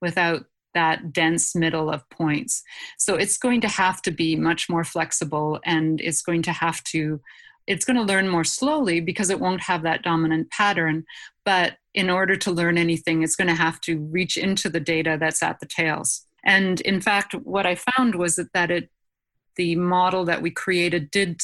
[0.02, 2.64] without that dense middle of points.
[2.98, 6.84] So it's going to have to be much more flexible and it's going to have
[6.86, 7.22] to
[7.70, 11.06] it's going to learn more slowly because it won't have that dominant pattern.
[11.46, 15.18] But in order to learn anything, it's going to have to reach into the data
[15.20, 16.26] that's at the tails.
[16.44, 18.90] And in fact, what I found was that, that it
[19.56, 21.42] the model that we created did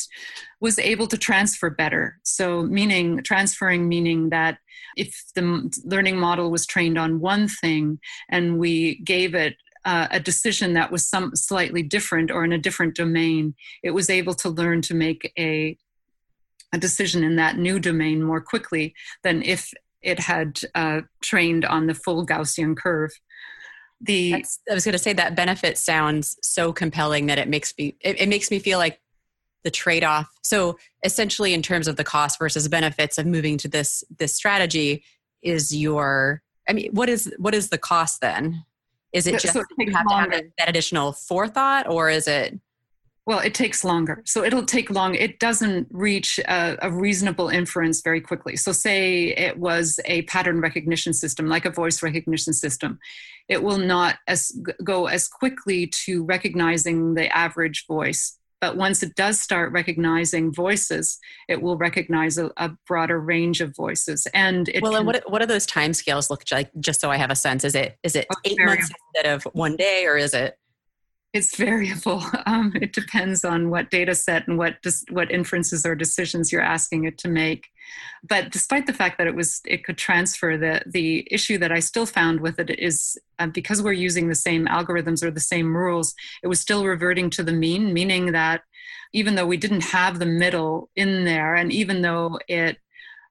[0.62, 4.58] was able to transfer better so meaning transferring meaning that
[4.96, 8.00] if the learning model was trained on one thing
[8.30, 12.58] and we gave it uh, a decision that was some slightly different or in a
[12.58, 13.54] different domain
[13.84, 15.78] it was able to learn to make a
[16.74, 18.94] a decision in that new domain more quickly
[19.24, 23.12] than if it had uh, trained on the full Gaussian curve.
[24.02, 27.74] The That's, I was going to say that benefit sounds so compelling that it makes
[27.78, 29.00] me it, it makes me feel like
[29.64, 30.30] the trade-off.
[30.44, 35.04] So essentially, in terms of the cost versus benefits of moving to this this strategy,
[35.42, 38.64] is your I mean, what is what is the cost then?
[39.14, 40.30] Is it just so it you have longer.
[40.32, 42.60] to have that additional forethought, or is it?
[43.26, 44.22] Well, it takes longer.
[44.26, 45.16] So it'll take long.
[45.16, 48.56] It doesn't reach a, a, reasonable inference very quickly.
[48.56, 53.00] So, say it was a pattern recognition system, like a voice recognition system,
[53.50, 54.52] it will not as,
[54.84, 61.20] go as quickly to recognizing the average voice but once it does start recognizing voices,
[61.48, 64.28] it will recognize a, a broader range of voices.
[64.34, 66.72] And well, can, and what what do those time scales look like?
[66.80, 69.44] Just so I have a sense, is it is it oh, eight months instead of
[69.54, 70.58] one day, or is it?
[71.36, 72.24] It's variable.
[72.48, 76.62] Um, it depends on what data set and what dis- what inferences or decisions you're
[76.62, 77.68] asking it to make.
[78.24, 81.80] But despite the fact that it was it could transfer, the the issue that I
[81.80, 85.76] still found with it is uh, because we're using the same algorithms or the same
[85.76, 86.14] rules,
[86.44, 88.62] it was still reverting to the mean, meaning that
[89.12, 92.78] even though we didn't have the middle in there, and even though it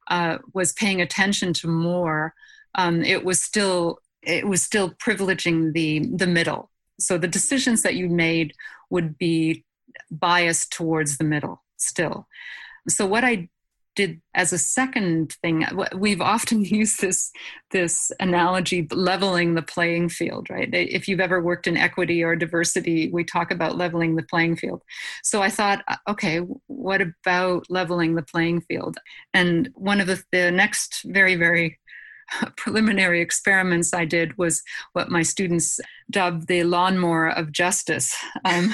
[0.09, 2.35] uh, was paying attention to more,
[2.75, 7.95] um, it was still it was still privileging the the middle so the decisions that
[7.95, 8.55] you made
[8.91, 9.65] would be
[10.11, 12.27] biased towards the middle still.
[12.89, 13.49] So what I
[13.95, 15.65] did as a second thing
[15.97, 17.31] we've often used this
[17.71, 20.69] this analogy leveling the playing field right?
[20.73, 24.83] If you've ever worked in equity or diversity we talk about leveling the playing field.
[25.23, 28.99] So i thought uh, okay what about leveling the playing field?
[29.33, 31.79] And one of the, the next very very
[32.57, 34.63] preliminary experiments I did was
[34.93, 38.15] what my students dubbed the lawnmower of justice.
[38.45, 38.73] Um,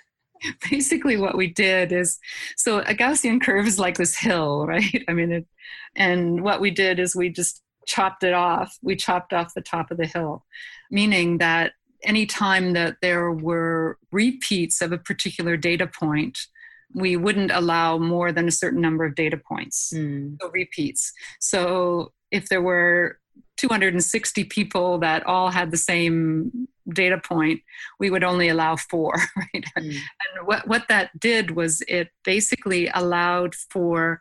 [0.70, 2.18] basically, what we did is
[2.56, 5.04] so a Gaussian curve is like this hill, right?
[5.08, 5.46] I mean, it,
[5.94, 8.76] and what we did is we just chopped it off.
[8.82, 10.44] We chopped off the top of the hill,
[10.90, 11.72] meaning that
[12.04, 16.38] any time that there were repeats of a particular data point,
[16.94, 20.36] we wouldn't allow more than a certain number of data points, mm.
[20.40, 21.12] so repeats.
[21.40, 23.18] So if there were
[23.56, 27.60] 260 people that all had the same data point,
[28.00, 29.64] we would only allow four, right?
[29.78, 29.90] Mm.
[29.90, 34.20] And what, what that did was it basically allowed for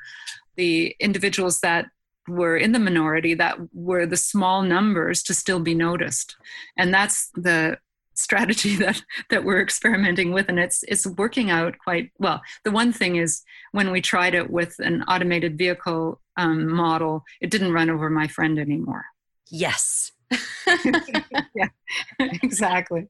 [0.56, 1.88] the individuals that
[2.28, 6.36] were in the minority, that were the small numbers, to still be noticed.
[6.78, 7.78] And that's the
[8.22, 12.42] strategy that that we're experimenting with and it's it's working out quite well.
[12.64, 17.52] The one thing is when we tried it with an automated vehicle um, model it
[17.52, 19.06] didn't run over my friend anymore.
[19.50, 20.12] Yes.
[21.54, 21.68] Yeah
[22.20, 23.08] exactly.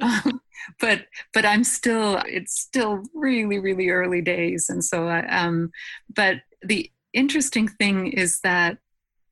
[0.00, 0.40] Um,
[0.80, 5.70] but but i'm still it's still really really early days and so I, um
[6.14, 8.78] but the interesting thing is that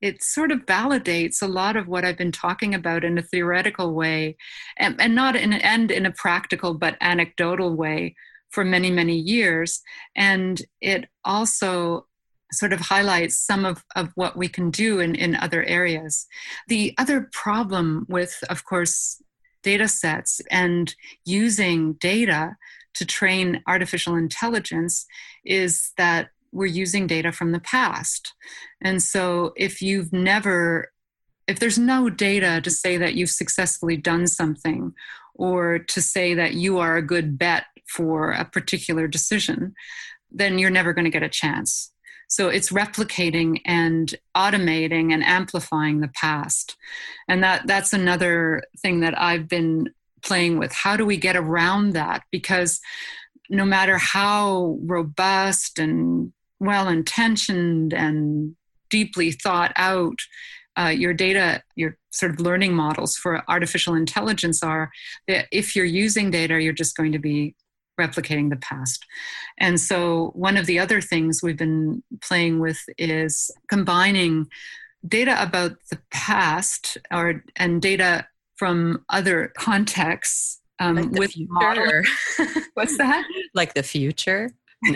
[0.03, 3.94] it sort of validates a lot of what I've been talking about in a theoretical
[3.94, 4.36] way,
[4.76, 8.14] and, and not in and in a practical but anecdotal way
[8.50, 9.80] for many many years.
[10.14, 12.07] And it also
[12.53, 16.26] sort of highlights some of, of what we can do in, in other areas.
[16.68, 19.22] The other problem with, of course,
[19.62, 20.94] data sets and
[21.24, 22.57] using data
[22.94, 25.07] to train artificial intelligence
[25.46, 28.34] is that we're using data from the past.
[28.80, 30.92] And so if you've never,
[31.48, 34.92] if there's no data to say that you've successfully done something
[35.34, 39.74] or to say that you are a good bet for a particular decision,
[40.30, 41.92] then you're never going to get a chance.
[42.28, 46.76] So it's replicating and automating and amplifying the past.
[47.28, 49.90] And that that's another thing that I've been
[50.22, 50.72] playing with.
[50.72, 52.22] How do we get around that?
[52.30, 52.80] Because
[53.50, 56.32] no matter how robust and
[56.63, 58.55] well intentioned and
[58.89, 60.19] deeply thought out
[60.79, 64.91] uh, your data, your sort of learning models for artificial intelligence are
[65.29, 67.55] that if you're using data, you're just going to be
[68.01, 69.05] replicating the past.
[69.59, 74.47] And so, one of the other things we've been playing with is combining
[75.07, 82.05] data about the past or and data from other contexts um, like with future.
[82.75, 83.25] What's that?
[83.55, 84.51] like the future.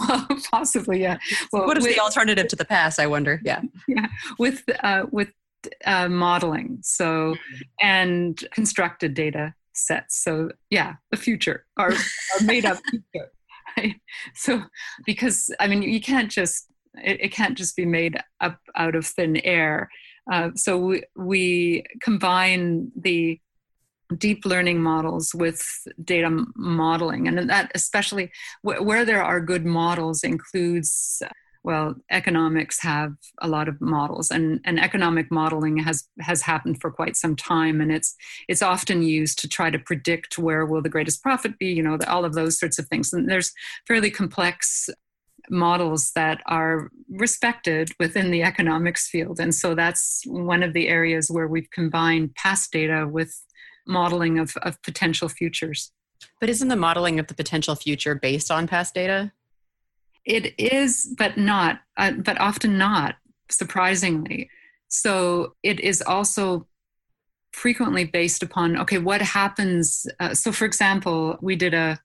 [0.00, 1.18] Well, possibly, yeah.
[1.52, 2.98] Well, what is with, the alternative to the past?
[2.98, 3.40] I wonder.
[3.44, 4.06] Yeah, yeah.
[4.38, 5.30] With uh, with
[5.84, 7.36] uh, modeling, so
[7.80, 10.22] and constructed data sets.
[10.22, 13.30] So yeah, the future, our, our made up future.
[13.76, 13.96] Right?
[14.34, 14.62] So
[15.04, 16.66] because I mean, you can't just
[17.02, 19.90] it, it can't just be made up out of thin air.
[20.30, 23.40] Uh, so we, we combine the
[24.16, 25.64] deep learning models with
[26.04, 27.28] data modeling.
[27.28, 28.30] And that especially
[28.62, 31.22] where there are good models includes
[31.64, 36.90] well economics have a lot of models and, and economic modeling has has happened for
[36.90, 37.80] quite some time.
[37.80, 38.14] And it's
[38.48, 41.96] it's often used to try to predict where will the greatest profit be you know
[41.96, 43.12] the, all of those sorts of things.
[43.12, 43.52] And there's
[43.86, 44.88] fairly complex
[45.50, 49.38] models that are respected within the economics field.
[49.40, 53.40] And so that's one of the areas where we've combined past data with
[53.86, 55.92] modeling of, of potential futures
[56.40, 59.32] but isn't the modeling of the potential future based on past data
[60.26, 63.14] it is, but not, uh, but often not,
[63.48, 64.50] surprisingly.
[64.88, 66.66] So it is also
[67.52, 70.06] frequently based upon okay, what happens?
[70.18, 72.00] Uh, so, for example, we did a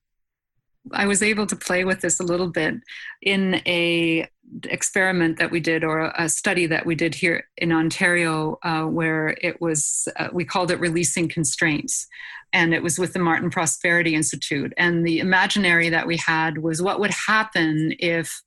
[0.91, 2.75] I was able to play with this a little bit
[3.21, 4.27] in a
[4.63, 9.37] experiment that we did or a study that we did here in Ontario uh, where
[9.41, 12.07] it was uh, we called it releasing constraints
[12.53, 14.73] and it was with the Martin Prosperity Institute.
[14.77, 18.41] And the imaginary that we had was what would happen if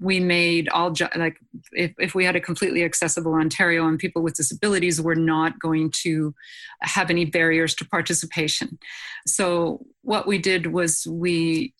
[0.00, 1.36] we made all, jo- like,
[1.72, 5.92] if, if we had a completely accessible Ontario and people with disabilities were not going
[6.02, 6.34] to
[6.80, 8.78] have any barriers to participation.
[9.26, 11.74] So, what we did was we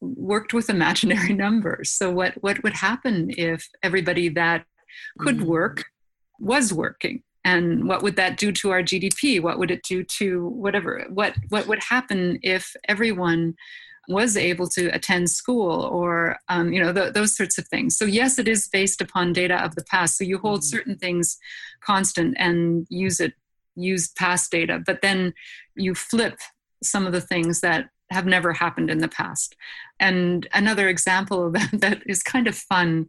[0.00, 1.90] worked with imaginary numbers.
[1.90, 4.64] So, what, what would happen if everybody that
[5.18, 5.46] could mm.
[5.46, 5.84] work
[6.38, 7.22] was working?
[7.44, 11.34] And what would that do to our gdp what would it do to whatever what
[11.48, 13.54] what would happen if everyone
[14.08, 17.96] was able to attend school or um, you know th- those sorts of things?
[17.96, 20.18] So yes it is based upon data of the past.
[20.18, 20.76] So you hold mm-hmm.
[20.76, 21.38] certain things
[21.80, 23.32] constant and use it
[23.76, 25.34] use past data but then
[25.74, 26.38] you flip
[26.82, 29.56] some of the things that have never happened in the past.
[29.98, 33.06] And another example that, that is kind of fun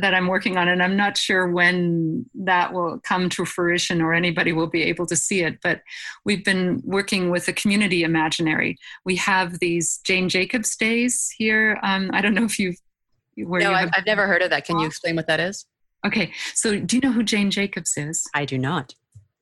[0.00, 4.14] that I'm working on, and I'm not sure when that will come to fruition or
[4.14, 5.58] anybody will be able to see it.
[5.62, 5.82] But
[6.24, 8.78] we've been working with a community imaginary.
[9.04, 11.78] We have these Jane Jacobs days here.
[11.82, 12.76] Um, I don't know if you've.
[13.36, 14.64] Where no, you I've, I've never heard of that.
[14.64, 15.64] Can you explain what that is?
[16.04, 18.24] Okay, so do you know who Jane Jacobs is?
[18.34, 18.94] I do not.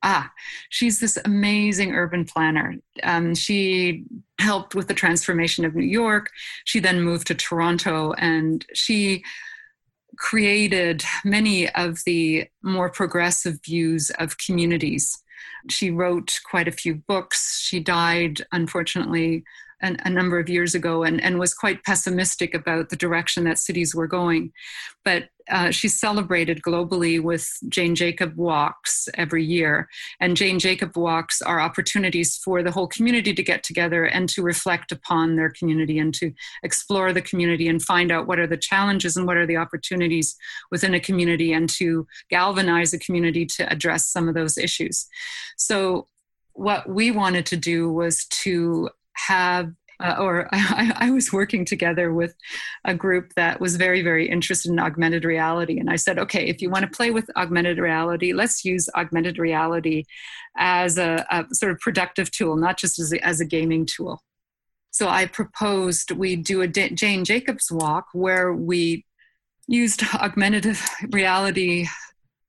[0.03, 0.31] Ah,
[0.69, 2.75] she's this amazing urban planner.
[3.01, 4.05] Um, she
[4.39, 6.29] helped with the transformation of New York.
[6.65, 9.23] She then moved to Toronto and she
[10.17, 15.21] created many of the more progressive views of communities.
[15.69, 17.59] She wrote quite a few books.
[17.59, 19.43] She died, unfortunately,
[19.81, 23.59] an, a number of years ago and, and was quite pessimistic about the direction that
[23.59, 24.51] cities were going.
[25.03, 29.87] But uh, celebrated globally with Jane Jacob Walks every year.
[30.19, 34.41] And Jane Jacob Walks are opportunities for the whole community to get together and to
[34.41, 38.57] reflect upon their community and to explore the community and find out what are the
[38.57, 40.35] challenges and what are the opportunities
[40.71, 45.07] within a community and to galvanize a community to address some of those issues.
[45.55, 46.07] So,
[46.53, 52.13] what we wanted to do was to have uh, or I, I, was working together
[52.13, 52.35] with
[52.85, 55.79] a group that was very, very interested in augmented reality.
[55.79, 59.37] And I said, okay, if you want to play with augmented reality, let's use augmented
[59.39, 60.03] reality
[60.57, 64.21] as a, a sort of productive tool, not just as a, as a gaming tool.
[64.91, 69.05] So I proposed we do a D- Jane Jacobs walk where we
[69.67, 70.77] used augmented
[71.11, 71.87] reality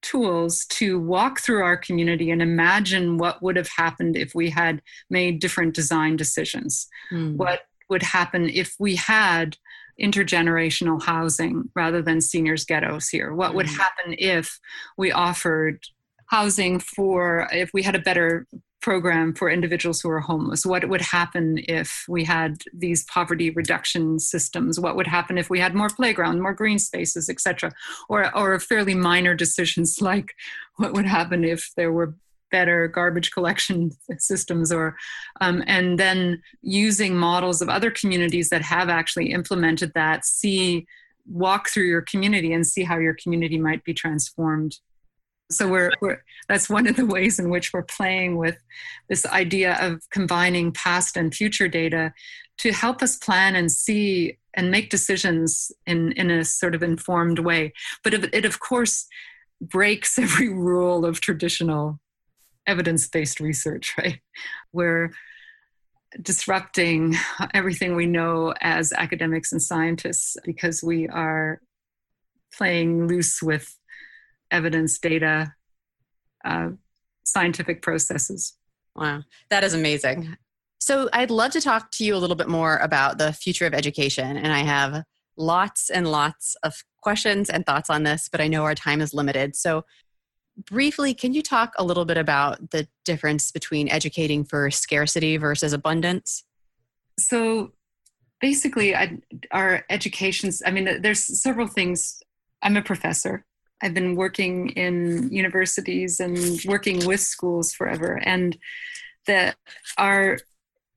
[0.03, 4.83] tools to walk through our community and imagine what would have happened if we had
[5.11, 6.89] made different design decisions.
[7.11, 7.37] Mm.
[7.37, 9.57] What would happen if we had
[10.01, 13.35] intergenerational housing rather than seniors ghettos here?
[13.35, 13.75] What would hmm.
[13.75, 14.61] happen if
[14.97, 15.81] we offered
[16.27, 18.47] housing for if we had a better
[18.81, 20.65] program for individuals who are homeless?
[20.65, 24.79] What would happen if we had these poverty reduction systems?
[24.79, 27.73] What would happen if we had more playground more green spaces etc
[28.09, 30.35] or or fairly minor decisions like
[30.77, 32.15] what would happen if there were
[32.51, 34.97] better garbage collection systems or
[35.41, 40.87] um, and then using models of other communities that have actually implemented that see
[41.27, 44.79] walk through your community and see how your community might be transformed
[45.51, 48.59] so we're, we're, that's one of the ways in which we're playing with
[49.09, 52.13] this idea of combining past and future data
[52.59, 57.39] to help us plan and see and make decisions in in a sort of informed
[57.39, 57.73] way.
[58.03, 59.07] But it, it of course
[59.61, 62.01] breaks every rule of traditional
[62.67, 64.21] evidence-based research right?
[64.73, 65.13] We're
[66.21, 67.17] disrupting
[67.55, 71.61] everything we know as academics and scientists because we are
[72.55, 73.78] playing loose with
[74.51, 75.53] evidence, data,
[76.45, 76.71] uh,
[77.25, 78.55] scientific processes.
[78.95, 80.37] Wow, that is amazing.
[80.81, 83.75] So, I'd love to talk to you a little bit more about the future of
[83.75, 84.37] education.
[84.37, 85.05] And I have
[85.37, 89.15] lots and lots of questions and thoughts on this, but I know our time is
[89.15, 89.57] limited.
[89.57, 89.85] So,
[90.65, 95.73] briefly, can you talk a little bit about the difference between educating for scarcity versus
[95.73, 96.45] abundance?
[97.19, 97.73] So
[98.41, 99.19] basically, I,
[99.51, 102.21] our educations, I mean, there's several things.
[102.63, 103.45] I'm a professor.
[103.83, 108.21] I've been working in universities and working with schools forever.
[108.25, 108.57] And
[109.27, 109.57] that
[109.99, 110.39] our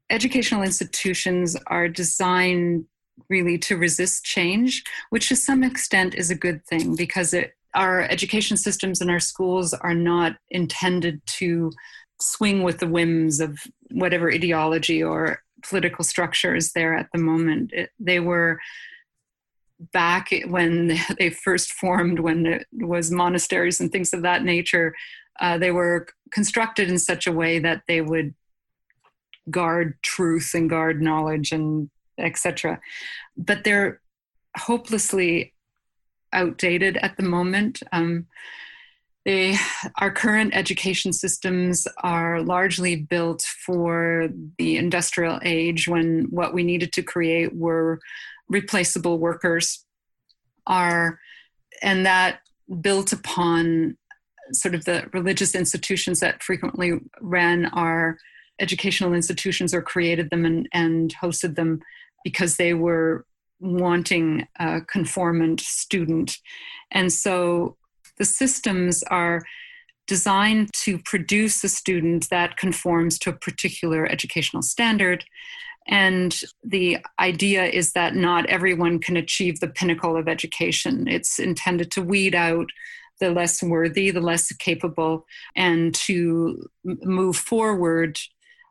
[0.10, 2.86] educational institutions are designed
[3.30, 8.02] really to resist change, which to some extent is a good thing because it, our
[8.02, 11.72] education systems and our schools are not intended to
[12.20, 13.60] swing with the whims of
[13.92, 17.72] whatever ideology or political structure is there at the moment.
[17.74, 18.60] It, they were
[19.94, 24.94] back when they first formed, when it was monasteries and things of that nature,
[25.40, 28.34] uh, they were constructed in such a way that they would
[29.50, 32.80] guard truth and guard knowledge and etc.
[33.36, 34.02] But they're
[34.56, 35.54] hopelessly
[36.34, 37.82] outdated at the moment.
[37.92, 38.28] Um,
[39.26, 39.56] they,
[40.00, 46.92] our current education systems are largely built for the industrial age when what we needed
[46.94, 48.00] to create were
[48.52, 49.86] replaceable workers
[50.68, 51.20] are
[51.82, 52.42] and that
[52.82, 53.98] built upon
[54.52, 58.18] sort of the religious institutions that frequently ran our
[58.60, 61.82] educational institutions or created them and, and hosted them
[62.24, 63.26] because they were
[63.60, 66.38] wanting a conformant student.
[66.92, 67.78] And so
[68.18, 69.42] the systems are
[70.08, 75.24] designed to produce a student that conforms to a particular educational standard
[75.88, 81.08] and the idea is that not everyone can achieve the pinnacle of education.
[81.08, 82.68] It's intended to weed out
[83.20, 85.26] the less worthy, the less capable,
[85.56, 88.20] and to move forward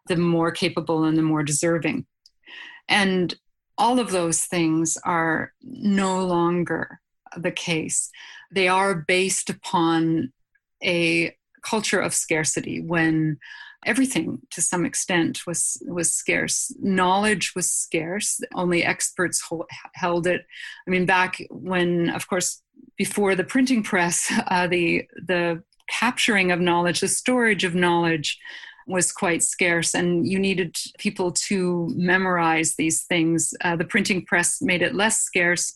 [0.06, 2.06] the more capable and the more deserving.
[2.88, 3.34] And
[3.78, 7.00] all of those things are no longer
[7.36, 8.10] the case.
[8.50, 10.32] They are based upon
[10.82, 13.38] a culture of scarcity when
[13.86, 16.72] everything to some extent was was scarce.
[16.80, 18.40] Knowledge was scarce.
[18.54, 19.42] Only experts
[19.94, 20.44] held it.
[20.86, 22.62] I mean back when of course
[22.96, 28.38] before the printing press uh, the the capturing of knowledge the storage of knowledge
[28.86, 33.54] was quite scarce and you needed people to memorize these things.
[33.62, 35.74] Uh, the printing press made it less scarce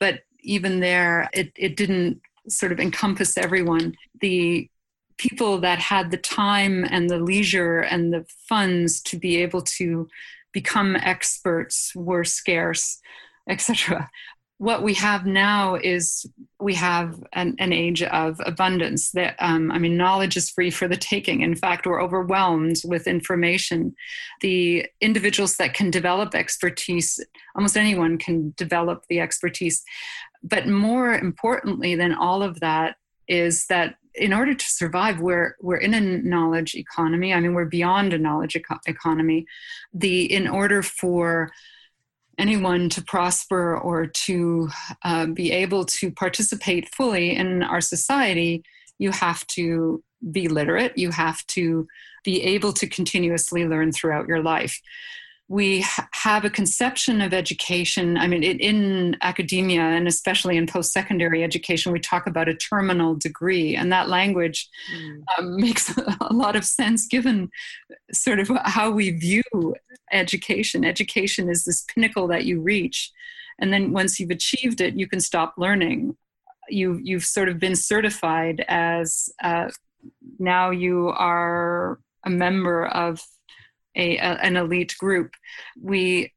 [0.00, 3.94] but even there it, it didn't sort of encompass everyone.
[4.20, 4.68] The
[5.16, 10.08] people that had the time and the leisure and the funds to be able to
[10.52, 13.00] become experts were scarce,
[13.48, 14.10] etc.
[14.58, 16.24] What we have now is
[16.60, 19.10] we have an, an age of abundance.
[19.10, 21.42] That um, I mean, knowledge is free for the taking.
[21.42, 23.94] In fact, we're overwhelmed with information.
[24.40, 27.20] The individuals that can develop expertise,
[27.56, 29.84] almost anyone can develop the expertise.
[30.42, 32.96] But more importantly than all of that
[33.26, 37.32] is that in order to survive we're we're in a knowledge economy.
[37.32, 39.46] I mean we're beyond a knowledge eco- economy.
[39.92, 41.50] The in order for
[42.36, 44.68] anyone to prosper or to
[45.04, 48.64] uh, be able to participate fully in our society
[48.98, 50.96] you have to be literate.
[50.96, 51.86] You have to
[52.24, 54.80] be able to continuously learn throughout your life
[55.48, 58.16] we have a conception of education.
[58.16, 62.54] I mean, it, in academia and especially in post secondary education, we talk about a
[62.54, 65.22] terminal degree, and that language mm.
[65.38, 67.50] um, makes a lot of sense given
[68.12, 69.42] sort of how we view
[70.12, 70.84] education.
[70.84, 73.12] Education is this pinnacle that you reach,
[73.58, 76.16] and then once you've achieved it, you can stop learning.
[76.70, 79.68] You, you've sort of been certified as uh,
[80.38, 83.20] now you are a member of
[83.96, 85.34] a, a, an elite group.
[85.80, 86.32] We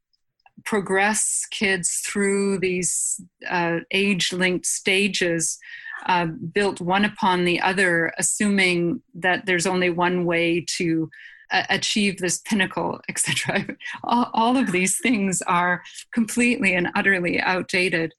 [0.65, 5.59] progress kids through these uh, age linked stages
[6.05, 11.09] uh, built one upon the other, assuming that there's only one way to
[11.51, 13.65] uh, achieve this pinnacle, etc.
[14.03, 15.81] all, all of these things are
[16.13, 18.13] completely and utterly outdated.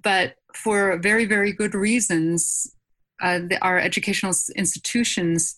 [0.00, 2.74] But for very, very good reasons,
[3.20, 5.56] uh, the, our educational institutions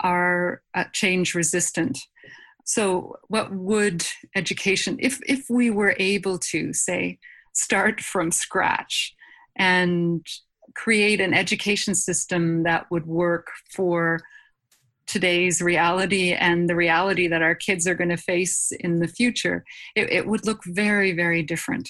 [0.00, 1.98] are uh, change resistant.
[2.66, 4.04] So, what would
[4.34, 7.18] education, if, if we were able to, say,
[7.52, 9.14] start from scratch
[9.56, 10.26] and
[10.74, 14.20] create an education system that would work for
[15.06, 19.64] today's reality and the reality that our kids are going to face in the future,
[19.94, 21.88] it, it would look very, very different.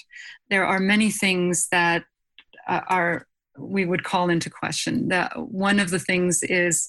[0.51, 2.03] There are many things that
[2.67, 3.25] uh, are
[3.57, 5.07] we would call into question.
[5.07, 6.87] That one of the things is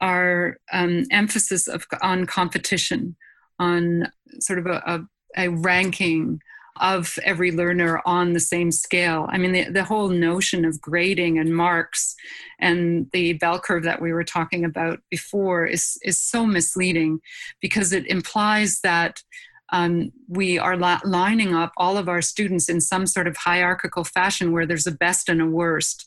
[0.00, 3.14] our um, emphasis of on competition
[3.58, 6.40] on sort of a, a, a ranking
[6.80, 9.26] of every learner on the same scale.
[9.30, 12.14] I mean, the, the whole notion of grading and marks
[12.60, 17.20] and the bell curve that we were talking about before is, is so misleading
[17.60, 19.22] because it implies that
[19.70, 24.52] um, we are lining up all of our students in some sort of hierarchical fashion
[24.52, 26.06] where there's a best and a worst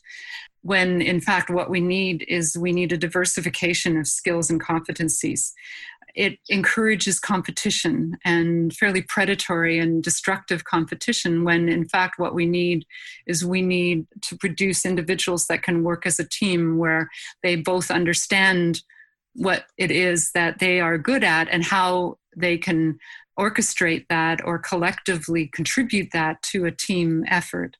[0.62, 5.52] when in fact what we need is we need a diversification of skills and competencies
[6.14, 12.84] it encourages competition and fairly predatory and destructive competition when in fact what we need
[13.26, 17.08] is we need to produce individuals that can work as a team where
[17.42, 18.82] they both understand
[19.34, 22.98] what it is that they are good at and how they can
[23.38, 27.76] orchestrate that or collectively contribute that to a team effort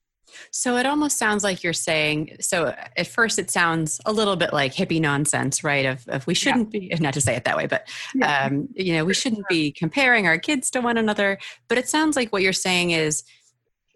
[0.51, 4.53] so it almost sounds like you're saying, so at first it sounds a little bit
[4.53, 5.87] like hippie nonsense, right?
[5.87, 6.95] Of, of we shouldn't yeah.
[6.95, 8.47] be, not to say it that way, but, yeah.
[8.47, 11.39] um, you know, we shouldn't be comparing our kids to one another.
[11.68, 13.24] But it sounds like what you're saying is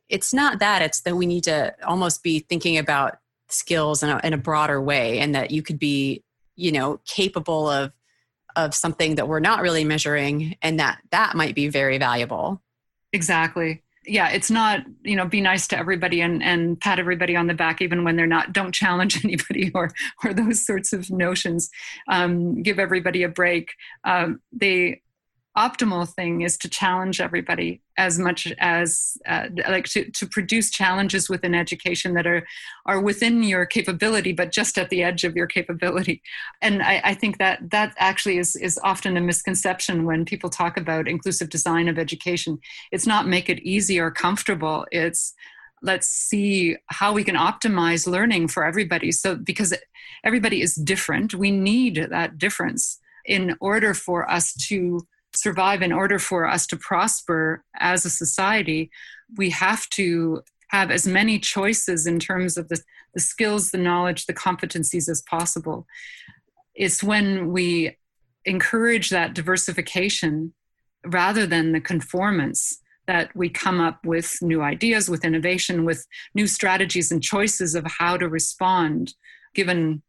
[0.09, 3.18] it's not that, it's that we need to almost be thinking about
[3.49, 6.22] skills in a, in a broader way and that you could be,
[6.55, 7.93] you know, capable of,
[8.55, 12.62] of something that we're not really measuring and that that might be very valuable.
[13.12, 17.46] Exactly yeah it's not you know be nice to everybody and and pat everybody on
[17.46, 19.90] the back even when they're not don't challenge anybody or
[20.24, 21.70] or those sorts of notions.
[22.09, 23.72] Um, give everybody a break.
[24.04, 25.02] Um, they
[25.57, 31.28] optimal thing is to challenge everybody as much as uh, like to, to produce challenges
[31.28, 32.46] within education that are
[32.84, 36.20] are within your capability but just at the edge of your capability.
[36.61, 40.76] And I, I, think that that actually is is often a misconception when people talk
[40.76, 42.59] about inclusive design of education.
[42.92, 44.86] It's not make it easy or comfortable.
[44.92, 45.34] It's
[45.82, 49.12] let's see how we can optimize learning for everybody.
[49.12, 49.74] So because
[50.24, 55.07] everybody is different we need that difference in order for us to
[55.37, 58.91] survive, in order for us to prosper as a society,
[59.37, 62.80] we have to have as many choices in terms of the,
[63.14, 65.87] the skills, the knowledge, the competencies as possible.
[66.74, 67.97] It's when we
[68.45, 70.53] encourage that diversification
[71.05, 76.47] rather than the conformance that we come up with new ideas, with innovation, with new
[76.47, 79.14] strategies and choices of how to respond
[79.55, 80.03] given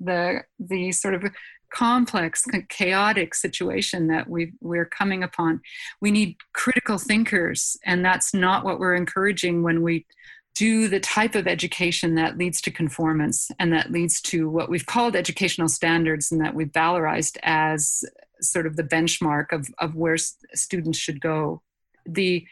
[0.00, 1.24] the the sort of
[1.72, 5.60] complex, chaotic situation that we we're coming upon.
[6.00, 10.06] We need critical thinkers, and that's not what we're encouraging when we
[10.54, 14.86] do the type of education that leads to conformance and that leads to what we've
[14.86, 18.02] called educational standards and that we've valorized as
[18.40, 21.62] sort of the benchmark of, of where students should go.
[22.06, 22.44] The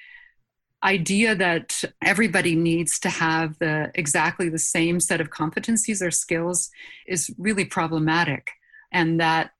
[0.84, 6.70] idea that everybody needs to have the exactly the same set of competencies or skills
[7.08, 8.52] is really problematic
[8.92, 9.50] and that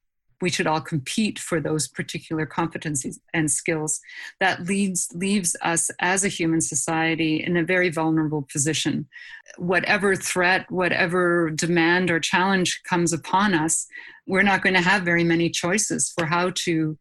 [0.42, 4.00] we should all compete for those particular competencies and skills
[4.38, 9.08] that leads leaves us as a human society in a very vulnerable position.
[9.56, 13.86] Whatever threat whatever demand or challenge comes upon us
[14.26, 16.98] we're not going to have very many choices for how to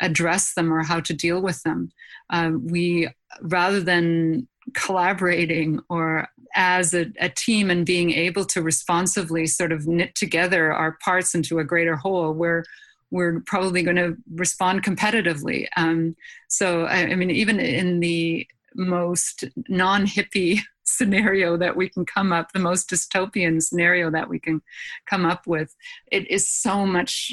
[0.00, 1.90] address them or how to deal with them.
[2.30, 3.08] Uh, we
[3.42, 9.86] rather than collaborating or as a, a, team and being able to responsively sort of
[9.86, 12.64] knit together our parts into a greater whole we're
[13.10, 15.68] we're probably going to respond competitively.
[15.76, 16.16] Um,
[16.48, 22.52] so I, I mean even in the most non-hippie scenario that we can come up
[22.52, 24.60] the most dystopian scenario that we can
[25.06, 25.74] come up with
[26.12, 27.32] it is so much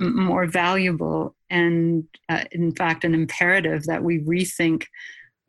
[0.00, 4.84] more valuable and uh, in fact an imperative that we rethink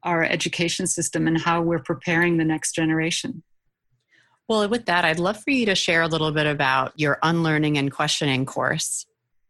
[0.04, 3.44] our education system and how we're preparing the next generation.
[4.48, 7.78] Well, with that, I'd love for you to share a little bit about your unlearning
[7.78, 9.06] and questioning course.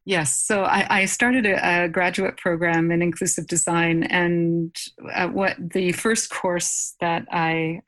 [0.05, 4.73] Yes, so I, I started a, a, graduate program in inclusive design, and
[5.13, 7.81] uh, what the first course that I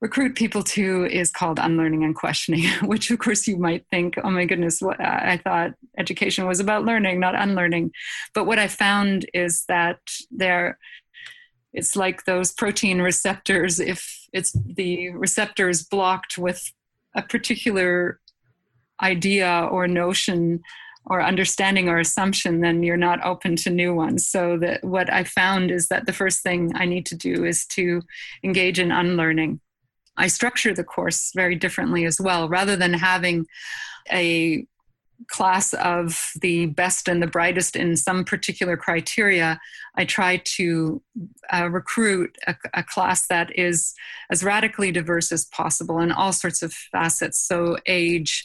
[0.00, 4.30] recruit people to is called unlearning and questioning which of course you might think oh
[4.30, 7.90] my goodness what, i thought education was about learning not unlearning
[8.34, 9.98] but what i found is that
[10.30, 10.78] there
[11.72, 16.72] it's like those protein receptors if it's the receptor is blocked with
[17.14, 18.20] a particular
[19.02, 20.60] idea or notion
[21.06, 24.26] or understanding or assumption then you're not open to new ones.
[24.26, 27.66] So that what i found is that the first thing i need to do is
[27.66, 28.02] to
[28.44, 29.60] engage in unlearning.
[30.16, 32.48] I structure the course very differently as well.
[32.48, 33.46] Rather than having
[34.10, 34.66] a
[35.28, 39.60] class of the best and the brightest in some particular criteria,
[39.96, 41.02] I try to
[41.52, 43.94] uh, recruit a, a, class that is
[44.30, 47.38] as radically diverse as possible in all sorts of facets.
[47.38, 48.44] So, age,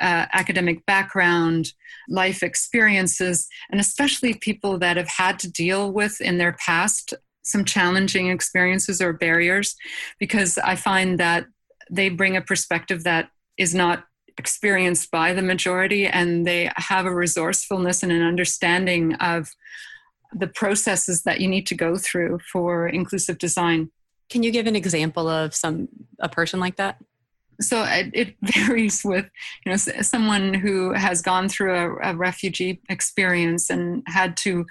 [0.00, 1.72] uh, academic background,
[2.08, 7.64] life experiences, and especially people that have had to deal with in their past some
[7.64, 9.76] challenging experiences or barriers
[10.18, 11.46] because I find that
[11.90, 14.04] they bring a perspective that is not
[14.38, 19.50] experienced by the majority and they have a resourcefulness and an understanding of
[20.32, 23.90] the processes that you need to go through for inclusive design.
[24.28, 27.02] Can you give an example of some a person like that?
[27.60, 29.26] So it, it, varies with
[29.64, 34.66] you know someone who has gone through a, a refugee experience and had to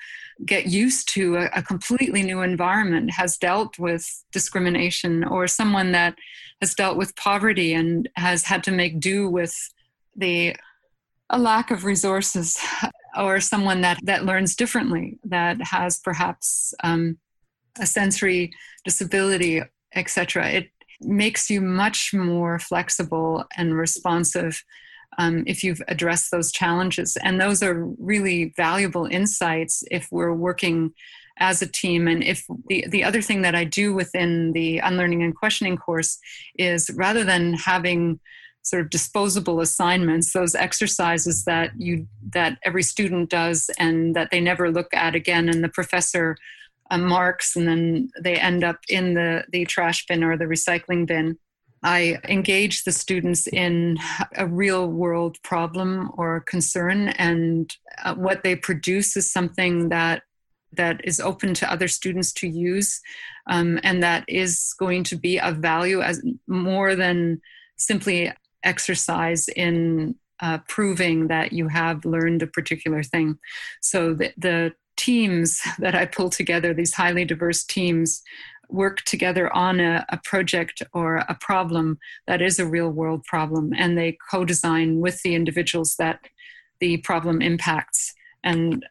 [0.45, 6.15] get used to a, a, completely new environment has dealt with discrimination or someone that
[6.61, 9.55] has dealt with poverty and has had to make do with
[10.15, 10.55] the
[11.29, 12.57] a lack of resources
[13.17, 17.17] or someone that that learns differently that has perhaps um,
[17.79, 18.51] a sensory
[18.83, 19.61] disability
[19.93, 20.69] etc it
[21.01, 24.63] makes you much more flexible and responsive
[25.17, 27.17] um, if you've addressed those challenges.
[27.23, 30.93] And those are really valuable insights if we're working
[31.37, 32.07] as a team.
[32.07, 36.17] And if the, the other thing that I do within the Unlearning and Questioning course
[36.57, 38.19] is rather than having
[38.61, 44.41] sort of disposable assignments those exercises that you that every student does and that they
[44.41, 46.35] never look at again and the professor
[46.91, 51.05] uh, marks and then they end up in the, the trash bin or the recycling
[51.05, 51.37] bin.
[51.83, 53.97] I engage the students in
[54.35, 57.71] a real world problem or concern, and
[58.03, 60.23] uh, what they produce is something that
[60.73, 63.01] that is open to other students to use,
[63.47, 67.39] um, and that is going to be of value as more than
[67.77, 68.33] simply
[68.63, 73.37] exercise in uh, proving that you have learned a particular thing.
[73.81, 78.21] So the, the teams that I pull together, these highly diverse teams,
[78.69, 83.71] work together on a, a, project or a problem that is a real world problem
[83.77, 86.19] and they co-design with the individuals that
[86.79, 88.13] the problem impacts.
[88.43, 88.83] And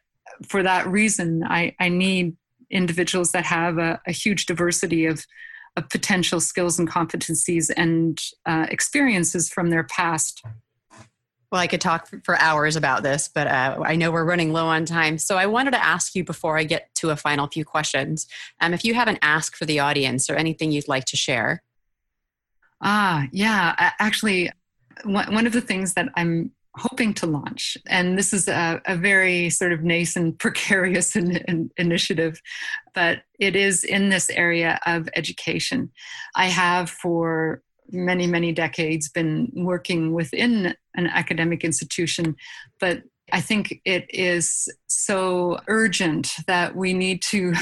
[0.47, 2.35] for that reason i, I need
[2.69, 5.25] individuals that have a, a huge diversity of,
[5.77, 10.43] of, potential skills and competencies and uh, experiences from their past
[11.55, 14.67] well, I could talk for hours about this, but uh, I know we're running low
[14.67, 15.17] on time.
[15.17, 18.27] So I wanted to ask you before I get to a final few questions
[18.59, 21.63] um, if you have an ask for the audience or anything you'd like to share.
[22.81, 23.93] Ah, yeah.
[23.99, 24.51] Actually,
[25.05, 29.49] one of the things that I'm hoping to launch, and this is a, a very
[29.49, 32.41] sort of nascent, precarious in, in initiative,
[32.93, 35.89] but it is in this area of education.
[36.35, 37.61] I have for
[37.91, 42.35] many, many decades been working within an academic institution,
[42.79, 47.53] but I think it is so urgent that we need to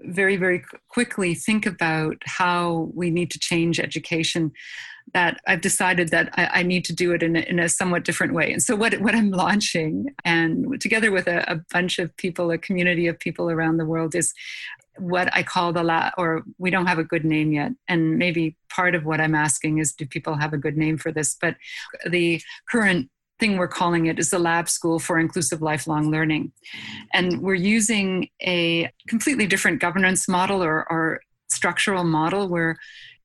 [0.00, 4.52] very, very quickly think about how we need to change education.
[5.14, 8.04] That I've decided that I, I need to do it in a, in a, somewhat
[8.04, 8.52] different way.
[8.52, 12.58] And so, what, what I'm launching, and together with a, a bunch of people, a
[12.58, 14.34] community of people around the world, is
[15.00, 17.72] what I call the lab, or we don't have a good name yet.
[17.88, 21.12] And maybe part of what I'm asking is do people have a good name for
[21.12, 21.36] this?
[21.40, 21.56] But
[22.08, 22.40] the
[22.70, 26.52] current thing we're calling it is the lab school for inclusive lifelong learning
[27.14, 32.76] and we're using a completely different governance model or, or structural model we're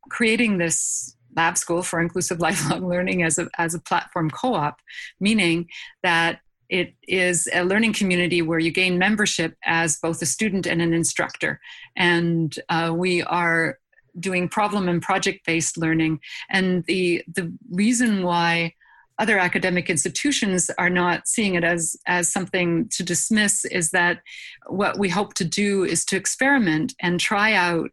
[0.10, 4.80] creating this lab school for inclusive lifelong learning as a, as a platform co-op
[5.20, 5.68] meaning
[6.04, 6.40] that
[6.74, 10.92] it is a learning community where you gain membership as both a student and an
[10.92, 11.60] instructor.
[11.96, 13.78] And uh, we are
[14.20, 16.20] doing problem and project based learning.
[16.50, 18.74] And the, the reason why
[19.20, 24.22] other academic institutions are not seeing it as, as something to dismiss is that
[24.66, 27.92] what we hope to do is to experiment and try out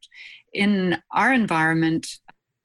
[0.55, 2.07] in our environment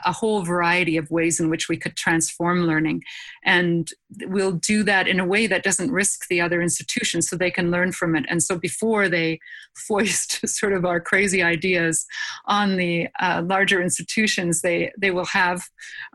[0.04, 3.04] a whole variety of ways in which we could transform learning.
[3.44, 3.90] And
[4.24, 7.72] we'll do that in a way that doesn't risk the other institutions so they can
[7.72, 8.26] learn from it.
[8.28, 9.40] And so before they
[9.76, 12.06] foist sort of our crazy ideas
[12.46, 15.64] on the uh, larger institutions, they, they will have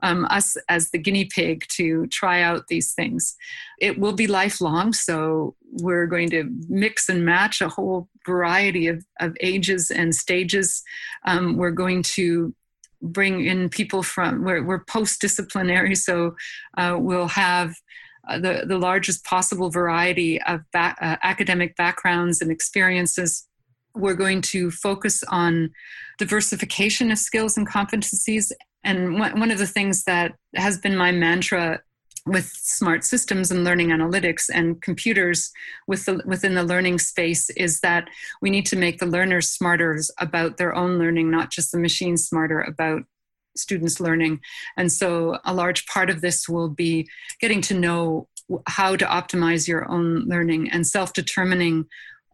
[0.02, 3.36] um, us as the guinea pig to try out these things.
[3.78, 9.04] It will be lifelong, so we're going to mix and match a whole variety of,
[9.20, 10.82] of ages and stages.
[11.24, 12.54] Um, we're going to
[13.02, 16.34] bring in people from we're, we're post-disciplinary so
[16.76, 17.74] uh, we'll have
[18.28, 23.48] uh, the, the largest possible variety of ba- uh, academic backgrounds and experiences.
[23.94, 25.70] We're going to focus on
[26.18, 28.52] diversification of skills and competencies.
[28.84, 31.80] And one, one of the things that has been my mantra
[32.26, 35.50] with smart systems and learning analytics and computers
[35.86, 38.08] with the, within the learning space is that
[38.42, 42.26] we need to make the learners smarter about their own learning, not just the machines
[42.26, 43.02] smarter about
[43.56, 44.40] students learning.
[44.76, 47.08] And so a large part of this will be
[47.40, 48.28] getting to know
[48.66, 51.86] how to optimize your own learning and self determining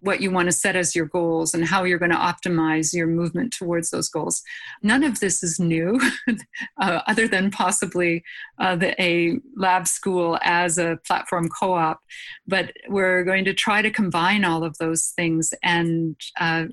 [0.07, 3.09] what you want to set as your goals and how you're going to optimize your
[3.09, 4.43] movement towards those goals.
[4.83, 6.01] None of this is new,
[6.81, 8.23] uh, other than possibly
[8.59, 12.01] uh, the, a lab school as a platform co op.
[12.47, 16.67] But we're going to try to combine all of those things and uh,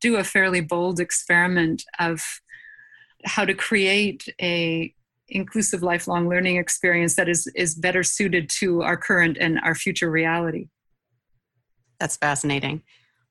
[0.00, 2.20] do a fairly bold experiment of
[3.24, 4.92] how to create a
[5.28, 10.10] inclusive lifelong learning experience that is is better suited to our current and our future
[10.10, 10.66] reality
[12.00, 12.82] that's fascinating.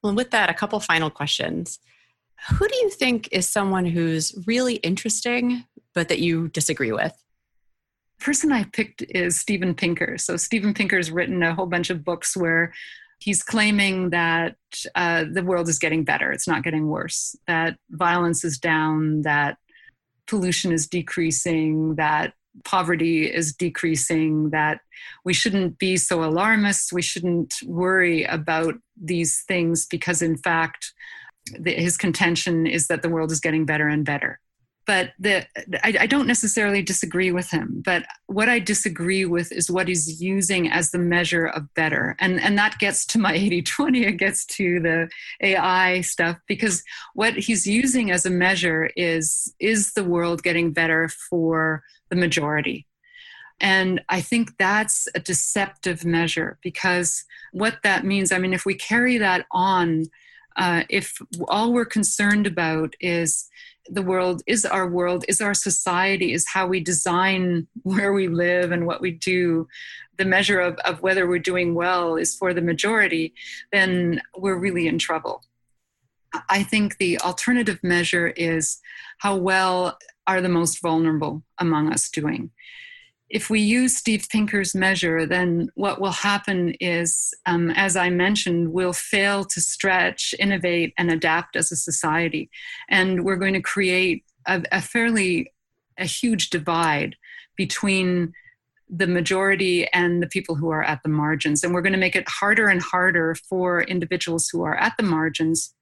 [0.04, 1.80] Well, with that, a couple final questions.
[2.52, 7.14] Who do you think is someone who's really interesting, but that you disagree with?
[8.20, 10.18] person I picked is Steven Pinker.
[10.18, 12.74] So Steven Pinker's written a whole bunch of books where
[13.20, 14.56] he's claiming that
[14.96, 16.32] uh, the world is getting better.
[16.32, 17.36] It's not getting worse.
[17.48, 19.24] That violence is down.
[19.24, 19.58] That
[20.28, 21.96] pollution is decreasing.
[21.96, 22.34] That
[22.64, 24.82] poverty is decreasing, that
[25.24, 30.94] we shouldn't be so alarmist, we shouldn't worry about these things because, in fact,
[31.58, 34.40] the, his contention is that the world is getting better and better.
[34.90, 35.46] But the,
[35.84, 37.84] I, I don't necessarily disagree with him.
[37.86, 42.16] But what I disagree with is what he's using as the measure of better.
[42.18, 45.08] And, and that gets to my 80 20, it gets to the
[45.44, 46.84] AI stuff, because
[47.14, 52.88] what he's using as a measure is is the world getting better for the majority.
[53.62, 58.74] And I think that's a deceptive measure because what that means, I mean, if we
[58.74, 60.06] carry that on,
[60.56, 63.48] uh, if all we're concerned about is
[63.92, 68.72] the world, is our world, is our society, is how we design where we live
[68.72, 69.68] and what we do,
[70.18, 73.34] the measure of, of whether we're doing well is for the majority,
[73.72, 75.44] then we're really in trouble.
[76.50, 78.80] I think the alternative measure is
[79.18, 82.52] how well are the most vulnerable among us doing.
[83.30, 88.74] If we use Steve Pinker's measure, then what will happen is, um, as I mentioned,
[88.74, 92.50] we'll fail to stretch, innovate, and adapt as a society.
[92.90, 95.52] And we're going to create a, a fairly
[95.98, 97.16] a huge divide
[97.56, 98.34] between
[98.90, 101.64] the majority and the people who are at the margins.
[101.64, 105.04] And we're going to make it harder and harder for individuals who are at the
[105.04, 105.76] margins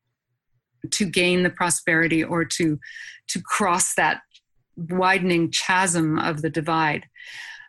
[0.92, 2.80] to gain the prosperity or to
[3.28, 4.22] to cross that
[4.78, 7.08] widening chasm of the divide.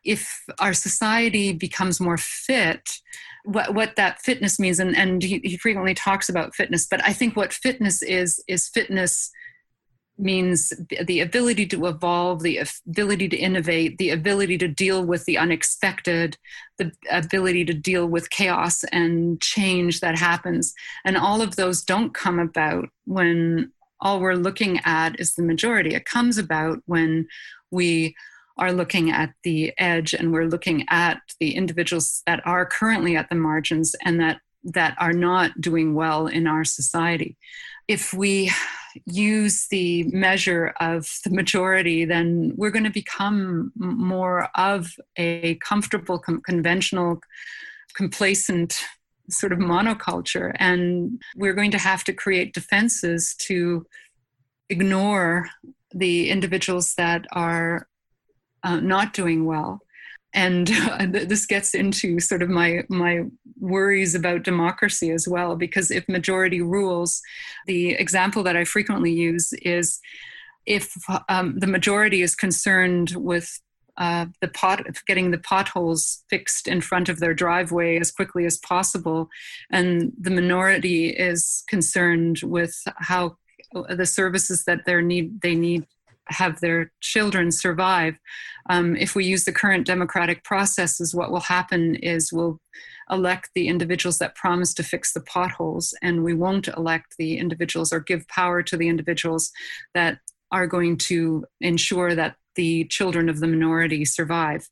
[0.05, 2.89] If our society becomes more fit,
[3.45, 7.13] what, what that fitness means, and, and he, he frequently talks about fitness, but I
[7.13, 9.31] think what fitness is, is fitness
[10.19, 10.73] means
[11.07, 16.37] the ability to evolve, the ability to innovate, the ability to deal with the unexpected,
[16.77, 20.75] the ability to deal with chaos and change that happens.
[21.05, 25.95] And all of those don't come about when all we're looking at is the majority.
[25.95, 27.27] It comes about when
[27.71, 28.15] we
[28.57, 33.29] are looking at the edge and we're looking at the individuals that are currently at
[33.29, 37.37] the margins and that that are not doing well in our society.
[37.87, 38.51] If we
[39.07, 46.19] use the measure of the majority, then we're going to become more of a comfortable,
[46.19, 47.21] com- conventional,
[47.95, 48.81] complacent
[49.31, 50.53] sort of monoculture.
[50.57, 53.87] And we're going to have to create defenses to
[54.69, 55.49] ignore
[55.95, 57.89] the individuals that are
[58.63, 59.81] uh, not doing well.
[60.35, 63.25] And uh, this gets into sort of my my
[63.59, 67.23] worries about democracy as well, because if majority rules,
[67.67, 69.99] the example that I frequently use is
[70.67, 70.93] if
[71.31, 73.59] um, the majority is concerned with
[73.99, 78.57] uh, the pot getting the potholes fixed in front of their driveway as quickly as
[78.59, 79.29] possible,
[79.71, 83.37] and the minority is concerned with how
[83.91, 85.85] the services that they need they need
[86.31, 88.19] have their children survive.
[88.71, 92.61] Um, if we use the current democratic processes, what will happen is we'll
[93.11, 97.93] elect the individuals that promise to fix the potholes, and we won't elect the individuals
[97.93, 99.51] or give power to the individuals
[99.95, 100.19] that
[100.51, 104.69] are going to ensure that the children of the minority survive.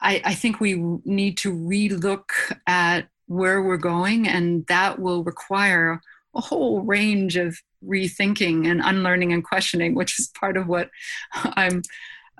[0.00, 0.72] I, I think we
[1.04, 2.30] need to relook
[2.66, 6.00] at where we're going, and that will require
[6.34, 10.88] a whole range of rethinking and unlearning and questioning, which is part of what
[11.34, 11.82] I'm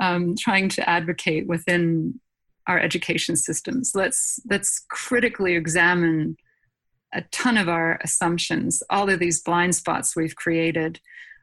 [0.01, 2.18] um, trying to advocate within
[2.66, 3.92] our education systems.
[3.94, 6.38] Let's let's critically examine
[7.12, 11.01] a ton of our assumptions, all of these blind spots we've created,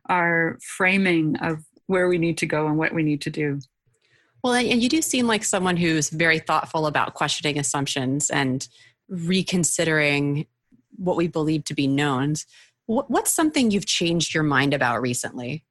[0.10, 3.60] our framing of where we need to go and what we need to do.
[4.44, 8.68] Well, and you do seem like someone who's very thoughtful about questioning assumptions and
[9.08, 10.48] reconsidering
[10.98, 12.46] what we believe to be knowns.
[12.86, 15.64] What's something you've changed your mind about recently?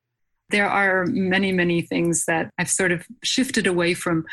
[0.49, 4.25] There are many, many things that I've sort of shifted away from.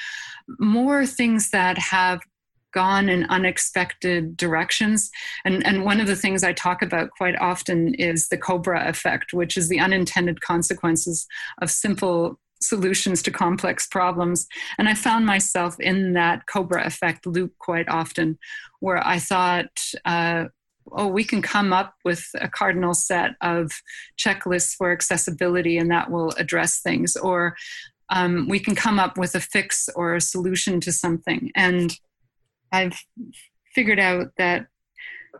[0.60, 2.22] More things that have
[2.72, 5.10] gone in unexpected directions.
[5.46, 9.34] And, and one of the things I talk about quite often is the Cobra effect,
[9.34, 11.28] which is the unintended consequences
[11.62, 14.48] of simple solutions to complex problems.
[14.78, 18.38] And I found myself in that Cobra effect loop quite often,
[18.80, 20.46] where I thought, uh,
[20.92, 23.72] oh, we can come up with a cardinal set of
[24.18, 27.16] checklists for accessibility and that will address things.
[27.16, 27.56] Or
[28.10, 31.52] um, we can come up with a fix or a solution to something.
[31.56, 31.98] And
[32.72, 33.00] I've
[33.74, 34.68] figured out that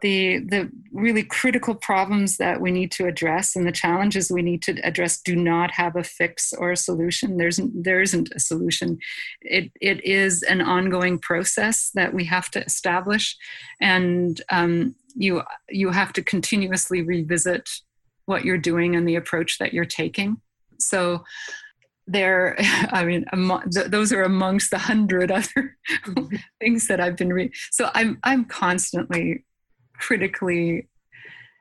[0.02, 4.62] the the really critical problems that we need to address and the challenges we need
[4.62, 7.38] to address do not have a fix or a solution.
[7.38, 9.00] There's there isn't a solution.
[9.42, 13.36] It it is an ongoing process that we have to establish.
[13.82, 17.70] And um, you you have to continuously revisit
[18.26, 20.38] what you're doing and the approach that you're taking.
[20.80, 21.24] So
[22.12, 22.55] there
[22.91, 26.36] i mean among, th- those are amongst the hundred other mm-hmm.
[26.60, 29.45] things that i've been reading so i'm i'm constantly
[29.93, 30.88] critically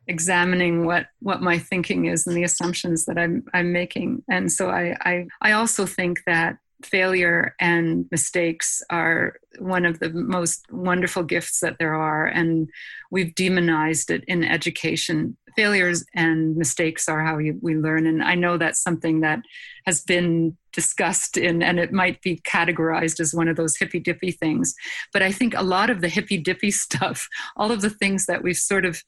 [0.07, 4.70] examining what what my thinking is and the assumptions that i'm i'm making and so
[4.70, 11.22] i i, I also think that failure and mistakes are one of the most wonderful
[11.22, 12.68] gifts that there are and
[13.11, 15.37] we've demonized it in education.
[15.57, 19.41] Failures and mistakes are how we learn and i know that's something that
[19.87, 24.31] has been discussed in and it might be categorized as one of those hippy dippy
[24.31, 24.72] things
[25.12, 28.45] but i think a lot of the hippy dippy stuff all of the things that
[28.45, 29.03] we've sort of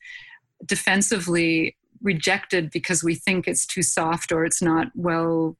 [0.66, 5.56] defensively rejected because we think it's too soft or it's not well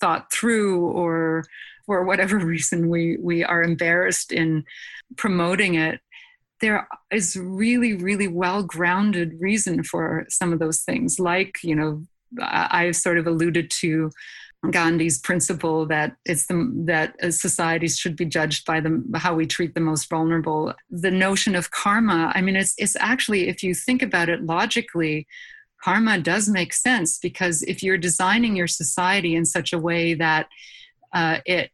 [0.00, 1.44] thought through or
[1.86, 4.64] for whatever reason we we are embarrassed in
[5.16, 6.00] promoting it
[6.60, 12.02] there is really really well grounded reason for some of those things like you know
[12.42, 14.10] i've sort of alluded to
[14.68, 19.74] Gandhi's principle that it's the that societies should be judged by the how we treat
[19.74, 20.74] the most vulnerable.
[20.90, 25.26] The notion of karma, I mean, it's it's actually if you think about it logically,
[25.82, 30.48] karma does make sense because if you're designing your society in such a way that
[31.12, 31.70] uh, it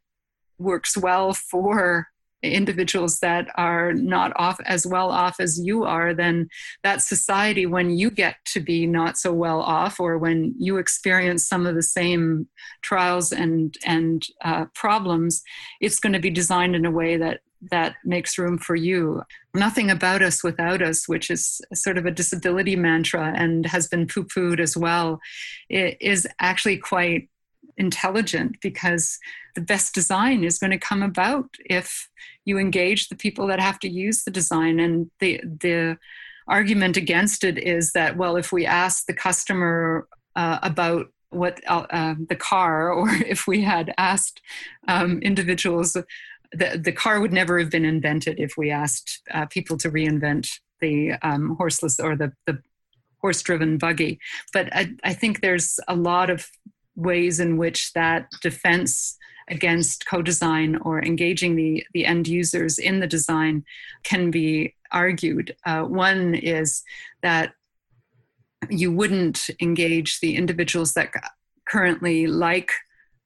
[0.58, 2.08] works well for
[2.42, 6.48] individuals that are not off as well off as you are, then
[6.82, 11.48] that society, when you get to be not so well off, or when you experience
[11.48, 12.48] some of the same
[12.82, 15.42] trials and and uh, problems,
[15.80, 19.22] it's going to be designed in a way that that makes room for you.
[19.54, 24.06] Nothing about us without us, which is sort of a disability mantra and has been
[24.06, 25.20] poo pooed as well,
[25.68, 27.28] it is actually quite
[27.76, 29.18] intelligent because
[29.54, 32.08] the best design is going to come about if
[32.44, 34.80] you engage the people that have to use the design.
[34.80, 35.98] And the the
[36.48, 40.06] argument against it is that well if we ask the customer
[40.36, 44.40] uh, about what uh, uh, the car or if we had asked
[44.86, 45.96] um, individuals
[46.52, 50.60] the, the car would never have been invented if we asked uh, people to reinvent
[50.80, 52.60] the um, horseless or the, the
[53.20, 54.18] horse driven buggy.
[54.52, 56.48] But I, I think there's a lot of
[56.96, 59.16] ways in which that defense
[59.48, 63.64] against co-design or engaging the, the end users in the design
[64.02, 65.54] can be argued.
[65.64, 66.82] Uh, one is
[67.22, 67.52] that
[68.68, 71.12] you wouldn't engage the individuals that
[71.68, 72.72] currently like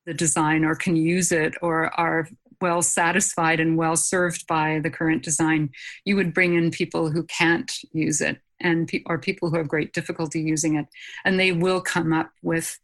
[0.06, 2.28] the design or can use it or are
[2.60, 5.70] well satisfied and well served by the current design.
[6.04, 9.68] You would bring in people who can't use it and pe- or people who have
[9.68, 10.86] great difficulty using it,
[11.24, 12.78] and they will come up with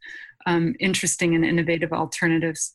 [0.46, 2.74] um, interesting and innovative alternatives.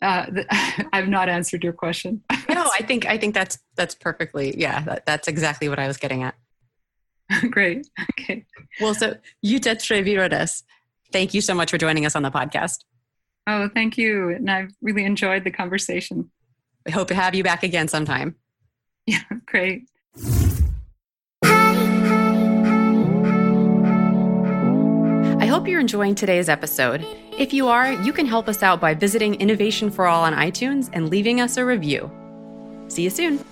[0.00, 0.26] Uh,
[0.92, 2.22] I've not answered your question.
[2.48, 4.80] no, I think I think that's that's perfectly yeah.
[4.80, 6.34] That, that's exactly what I was getting at.
[7.50, 7.86] Great.
[8.12, 8.44] Okay.
[8.80, 10.62] Well, so Jutta Treviranus,
[11.12, 12.84] thank you so much for joining us on the podcast.
[13.46, 16.30] Oh, thank you, and I've really enjoyed the conversation.
[16.86, 18.36] We hope to have you back again sometime.
[19.06, 19.88] Yeah, great.
[25.64, 27.06] Hope you're enjoying today's episode.
[27.38, 30.90] If you are, you can help us out by visiting Innovation for All on iTunes
[30.92, 32.10] and leaving us a review.
[32.88, 33.42] See you soon.